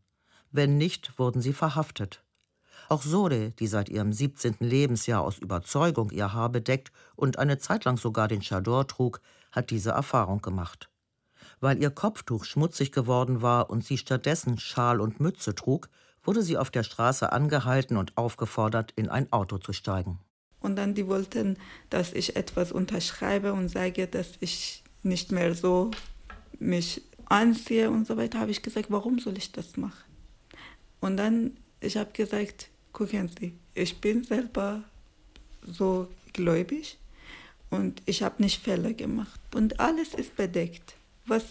Wenn 0.53 0.79
nicht, 0.79 1.19
wurden 1.19 1.43
sie 1.43 1.53
verhaftet. 1.53 2.23
Auch 2.89 3.03
Sode, 3.03 3.53
die 3.53 3.67
seit 3.67 3.89
ihrem 3.89 4.13
17. 4.13 4.57
Lebensjahr 4.61 5.23
aus 5.23 5.39
Überzeugung 5.39 6.11
ihr 6.11 6.33
Haar 6.33 6.51
bedeckt 6.51 6.93
und 7.17 7.39
eine 7.39 7.59
Zeit 7.59 7.85
lang 7.85 7.97
sogar 7.97 8.29
den 8.29 8.41
Chador 8.41 8.87
trug, 8.87 9.21
hat 9.53 9.71
diese 9.71 9.91
Erfahrung 9.91 10.41
gemacht. 10.41 10.91
Weil 11.61 11.81
ihr 11.81 11.91
Kopftuch 11.91 12.45
schmutzig 12.45 12.93
geworden 12.93 13.43
war 13.43 13.71
und 13.71 13.85
sie 13.85 13.99
stattdessen 13.99 14.59
Schal 14.59 15.01
und 15.01 15.21
Mütze 15.21 15.55
trug, 15.55 15.89
wurde 16.23 16.43
sie 16.43 16.57
auf 16.59 16.71
der 16.71 16.83
Straße 16.83 17.33
angehalten 17.33 17.97
und 17.97 18.17
aufgefordert, 18.17 18.93
in 18.97 19.09
ein 19.09 19.33
Auto 19.33 19.59
zu 19.59 19.73
steigen. 19.73 20.19
Und 20.61 20.77
dann 20.77 20.95
die 20.95 21.07
wollten, 21.07 21.59
dass 21.91 22.13
ich 22.13 22.37
etwas 22.37 22.73
unterschreibe 22.73 23.53
und 23.53 23.69
sage, 23.69 24.07
dass 24.07 24.33
ich 24.41 24.83
nicht 25.03 25.33
mehr 25.33 25.55
so 25.55 25.91
mich 26.59 27.03
anziehe 27.27 27.91
und 27.91 28.07
so 28.07 28.17
weiter. 28.17 28.41
Habe 28.41 28.51
ich 28.51 28.63
gesagt, 28.63 28.91
warum 28.91 29.19
soll 29.19 29.37
ich 29.37 29.53
das 29.53 29.77
machen? 29.77 30.05
Und 31.01 31.19
dann 31.19 31.59
ich 31.85 31.97
habe 31.97 32.11
gesagt, 32.13 32.71
gucken 32.95 33.29
Sie, 33.29 33.53
ich 33.75 34.01
bin 34.01 34.25
selber 34.25 34.83
so 35.67 36.09
gläubig 36.33 36.97
und 37.69 38.01
ich 38.07 38.23
habe 38.23 38.43
nicht 38.43 38.63
Fehler 38.63 38.95
gemacht. 38.95 39.41
Und 39.55 39.81
alles 39.81 40.15
ist 40.15 40.37
bedeckt. 40.37 40.95
Was 41.27 41.45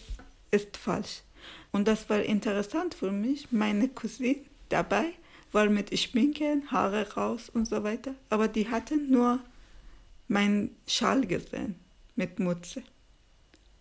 ist 0.49 0.77
falsch? 0.77 1.21
Und 1.71 1.88
das 1.88 2.10
war 2.10 2.21
interessant 2.21 2.95
für 2.95 3.12
mich. 3.12 3.51
Meine 3.51 3.89
Cousine 3.89 4.38
dabei 4.69 5.13
war 5.51 5.69
mit 5.69 5.97
Schminken, 5.99 6.71
Haare 6.71 7.13
raus 7.13 7.49
und 7.49 7.67
so 7.67 7.84
weiter. 7.84 8.15
Aber 8.29 8.47
die 8.47 8.69
hatten 8.69 9.12
nur 9.12 9.39
meinen 10.27 10.75
Schal 10.88 11.27
gesehen 11.27 11.75
mit 12.15 12.39
Mutze. 12.39 12.84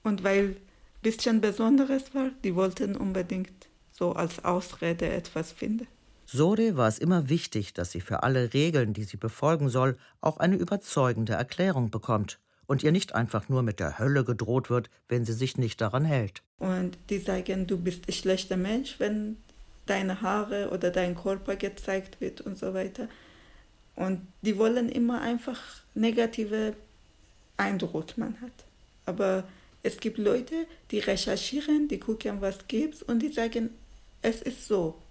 Und 0.03 0.25
weil 0.25 0.49
ein 0.49 0.57
bisschen 1.03 1.41
Besonderes 1.41 2.13
war, 2.15 2.31
die 2.43 2.57
wollten 2.57 2.97
unbedingt 2.97 3.69
so 3.93 4.13
als 4.13 4.45
Ausrede 4.45 5.09
etwas 5.09 5.53
finden. 5.53 5.87
Sode 6.33 6.77
war 6.79 6.89
es 6.89 6.99
immer 6.99 7.29
wichtig, 7.29 7.75
dass 7.75 7.93
sie 7.93 8.01
für 8.01 8.23
alle 8.23 8.55
Regeln, 8.55 8.95
die 8.95 9.05
sie 9.05 9.19
befolgen 9.19 9.69
soll, 9.69 9.99
auch 10.23 10.39
eine 10.39 10.57
überzeugende 10.57 11.35
Erklärung 11.35 11.91
bekommt 11.91 12.39
und 12.67 12.83
ihr 12.83 12.91
nicht 12.91 13.15
einfach 13.15 13.51
nur 13.51 13.63
mit 13.63 13.81
der 13.81 13.99
Hölle 13.99 14.25
gedroht 14.25 14.71
wird, 14.71 14.89
wenn 15.09 15.27
sie 15.27 15.35
sich 15.35 15.59
nicht 15.59 15.81
daran 15.83 16.07
hält. 16.07 16.43
Und 16.59 16.97
die 17.11 17.19
sagen, 17.19 17.67
du 17.67 17.77
bist 17.77 18.09
ein 18.09 18.13
schlechter 18.13 18.57
Mensch, 18.57 18.97
wenn 18.99 19.37
deine 19.85 20.23
Haare 20.23 20.71
oder 20.71 20.91
dein 20.91 21.15
Körper 21.15 21.57
gezeigt 21.57 22.21
wird 22.21 22.41
und 22.41 22.59
so 22.59 22.73
weiter. 22.73 23.09
Und 23.95 24.27
die 24.41 24.57
wollen 24.57 24.89
immer 24.89 25.21
einfach 25.21 25.61
negative 25.95 26.75
Eindruck 27.59 28.17
man 28.17 28.41
hat. 28.41 28.53
Aber 29.05 29.45
es 29.83 29.99
gibt 29.99 30.17
Leute, 30.17 30.67
die 30.91 31.01
recherchieren, 31.01 31.89
die 31.89 31.99
gucken, 31.99 32.41
was 32.41 32.67
gibt's 32.69 33.03
und 33.03 33.19
die 33.19 33.33
sagen, 33.33 33.69
es 34.23 34.41
ist 34.41 34.67
so. 34.67 35.02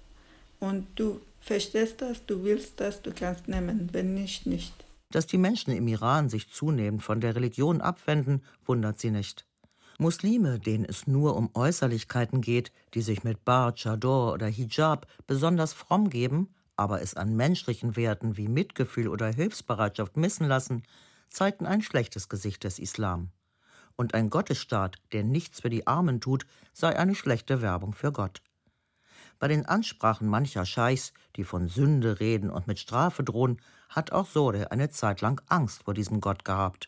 Und 0.62 0.88
du 0.96 1.20
verstehst 1.40 2.02
das, 2.02 2.26
du 2.26 2.44
willst 2.44 2.80
das, 2.80 3.02
du 3.02 3.12
kannst 3.12 3.48
nehmen, 3.48 3.90
wenn 3.92 4.14
nicht, 4.14 4.46
nicht. 4.46 4.74
Dass 5.10 5.26
die 5.26 5.40
Menschen 5.40 5.74
im 5.74 5.88
Iran 5.88 6.30
sich 6.30 6.52
zunehmend 6.52 7.04
von 7.04 7.20
der 7.20 7.36
Religion 7.36 7.82
abwenden, 7.82 8.44
wundert 8.66 9.00
sie 9.00 9.10
nicht. 9.10 9.46
Muslime, 9.98 10.60
denen 10.60 10.86
es 10.86 11.08
nur 11.08 11.36
um 11.36 11.50
Äußerlichkeiten 11.54 12.42
geht, 12.42 12.72
die 12.94 13.02
sich 13.02 13.24
mit 13.24 13.44
Bart, 13.44 13.80
Chador 13.80 14.34
oder 14.34 14.48
Hijab 14.48 15.08
besonders 15.28 15.74
fromm 15.74 16.10
geben, 16.10 16.54
aber 16.76 17.02
es 17.02 17.16
an 17.16 17.36
menschlichen 17.36 17.96
Werten 17.96 18.38
wie 18.38 18.48
Mitgefühl 18.48 19.08
oder 19.08 19.34
Hilfsbereitschaft 19.34 20.16
missen 20.16 20.48
lassen, 20.48 20.84
zeigten 21.30 21.66
ein 21.66 21.82
schlechtes 21.82 22.30
Gesicht 22.30 22.64
des 22.64 22.78
Islam. 22.78 23.32
Und 23.96 24.14
ein 24.14 24.30
Gottesstaat, 24.30 24.98
der 25.12 25.24
nichts 25.24 25.62
für 25.62 25.70
die 25.70 25.88
Armen 25.88 26.22
tut, 26.22 26.46
sei 26.72 26.96
eine 26.98 27.16
schlechte 27.16 27.62
Werbung 27.62 27.94
für 27.94 28.12
Gott. 28.12 28.42
Bei 29.42 29.50
den 29.50 29.66
Ansprachen 29.66 30.30
mancher 30.30 30.66
Scheichs, 30.66 31.12
die 31.36 31.44
von 31.44 31.68
Sünde 31.68 32.22
reden 32.22 32.50
und 32.50 32.68
mit 32.68 32.80
Strafe 32.80 33.26
drohen, 33.26 33.58
hat 33.90 34.14
auch 34.14 34.28
Sode 34.28 34.72
eine 34.72 34.90
Zeit 34.90 35.20
lang 35.20 35.42
Angst 35.50 35.84
vor 35.84 35.94
diesem 35.94 36.22
Gott 36.22 36.46
gehabt 36.46 36.88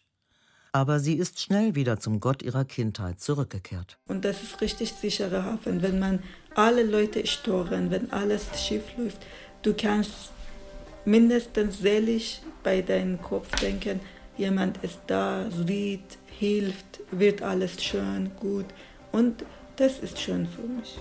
aber 0.74 1.00
sie 1.00 1.14
ist 1.14 1.40
schnell 1.40 1.76
wieder 1.76 2.00
zum 2.00 2.20
Gott 2.20 2.42
ihrer 2.42 2.66
Kindheit 2.66 3.22
zurückgekehrt. 3.22 4.00
Und 4.08 4.26
das 4.26 4.42
ist 4.42 4.60
richtig 4.60 4.92
sicherer 4.92 5.46
Hafen, 5.46 5.84
wenn 5.84 6.00
man 6.00 6.22
alle 6.56 6.84
Leute 6.84 7.26
stören, 7.28 7.92
wenn 7.92 8.12
alles 8.12 8.48
schief 8.60 8.84
läuft. 8.98 9.20
Du 9.62 9.74
kannst 9.76 10.32
mindestens 11.06 11.80
seelisch 11.80 12.42
bei 12.64 12.82
deinem 12.82 13.22
Kopf 13.22 13.50
denken, 13.62 14.00
jemand 14.36 14.84
ist 14.84 15.00
da, 15.06 15.46
sieht, 15.52 16.18
hilft, 16.26 17.02
wird 17.12 17.44
alles 17.44 17.82
schön, 17.84 18.32
gut. 18.40 18.66
Und 19.12 19.46
das 19.76 20.00
ist 20.00 20.20
schön 20.20 20.48
für 20.48 20.64
mich. 20.64 20.98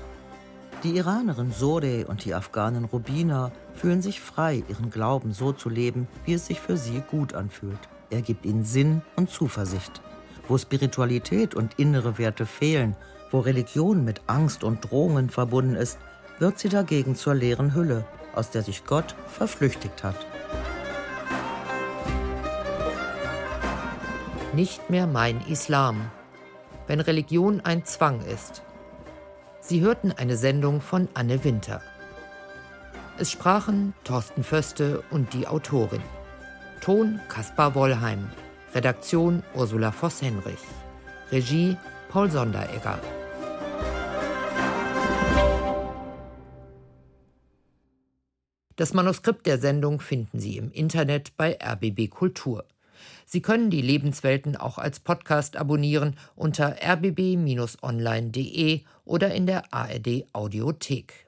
Die 0.83 0.97
Iranerin 0.97 1.53
Sode 1.53 2.07
und 2.09 2.25
die 2.25 2.35
Afghanen 2.35 2.85
Rubina 2.87 3.53
fühlen 3.73 4.03
sich 4.03 4.21
frei, 4.21 4.65
ihren 4.69 4.91
Glauben 4.91 5.33
so 5.33 5.53
zu 5.53 5.69
leben, 5.69 6.09
wie 6.25 6.35
es 6.35 6.47
sich 6.47 6.61
für 6.61 6.77
sie 6.77 7.05
gut 7.09 7.35
anfühlt. 7.35 7.79
Er 8.11 8.21
gibt 8.21 8.45
ihnen 8.45 8.65
Sinn 8.65 9.01
und 9.15 9.31
Zuversicht. 9.31 10.03
Wo 10.49 10.59
Spiritualität 10.59 11.55
und 11.55 11.79
innere 11.79 12.19
Werte 12.19 12.47
fehlen, 12.47 12.97
wo 13.31 13.39
Religion 13.39 14.05
mit 14.05 14.23
Angst 14.27 14.65
und 14.65 14.91
Drohungen 14.91 15.31
verbunden 15.31 15.77
ist, 15.77 15.99
wird 16.41 16.59
sie 16.59 16.69
dagegen 16.69 17.15
zur 17.15 17.35
leeren 17.35 17.77
Hülle, 17.77 18.05
aus 18.35 18.51
der 18.51 18.65
sich 18.65 18.85
Gott 18.85 19.15
verflüchtigt 19.29 20.03
hat. 20.03 20.27
Nicht 24.53 24.91
mehr 24.91 25.07
mein 25.07 25.41
Islam, 25.47 26.11
wenn 26.89 27.01
Religion 27.01 27.61
ein 27.61 27.85
Zwang 27.85 28.21
ist. 28.23 28.65
Sie 29.65 29.81
hörten 29.81 30.11
eine 30.11 30.37
Sendung 30.37 30.81
von 30.81 31.09
Anne 31.15 31.45
Winter. 31.45 31.81
Es 33.17 33.31
sprachen 33.31 33.95
Thorsten 34.03 34.43
Föste 34.43 35.05
und 35.11 35.33
die 35.35 35.47
Autorin. 35.47 36.03
Ton 36.81 37.21
Kaspar 37.29 37.77
Wollheim. 37.77 38.29
Redaktion 38.75 39.45
Ursula 39.55 39.93
Voss-Henrich. 39.93 40.59
Regie 41.31 41.77
Paul 42.09 42.29
Sonderegger. 42.29 42.99
Das 48.75 48.95
Manuskript 48.95 49.47
der 49.47 49.59
Sendung 49.59 50.01
finden 50.01 50.41
Sie 50.41 50.57
im 50.57 50.73
Internet 50.73 51.37
bei 51.37 51.57
RBB 51.63 52.11
Kultur. 52.11 52.65
Sie 53.27 53.43
können 53.43 53.71
die 53.71 53.83
Lebenswelten 53.83 54.57
auch 54.57 54.79
als 54.79 55.01
Podcast 55.01 55.57
abonnieren 55.57 56.17
unter 56.37 56.77
rbb-online.de 56.83 58.81
oder 59.05 59.35
in 59.35 59.47
der 59.47 59.73
ARD 59.73 60.25
Audiothek. 60.33 61.27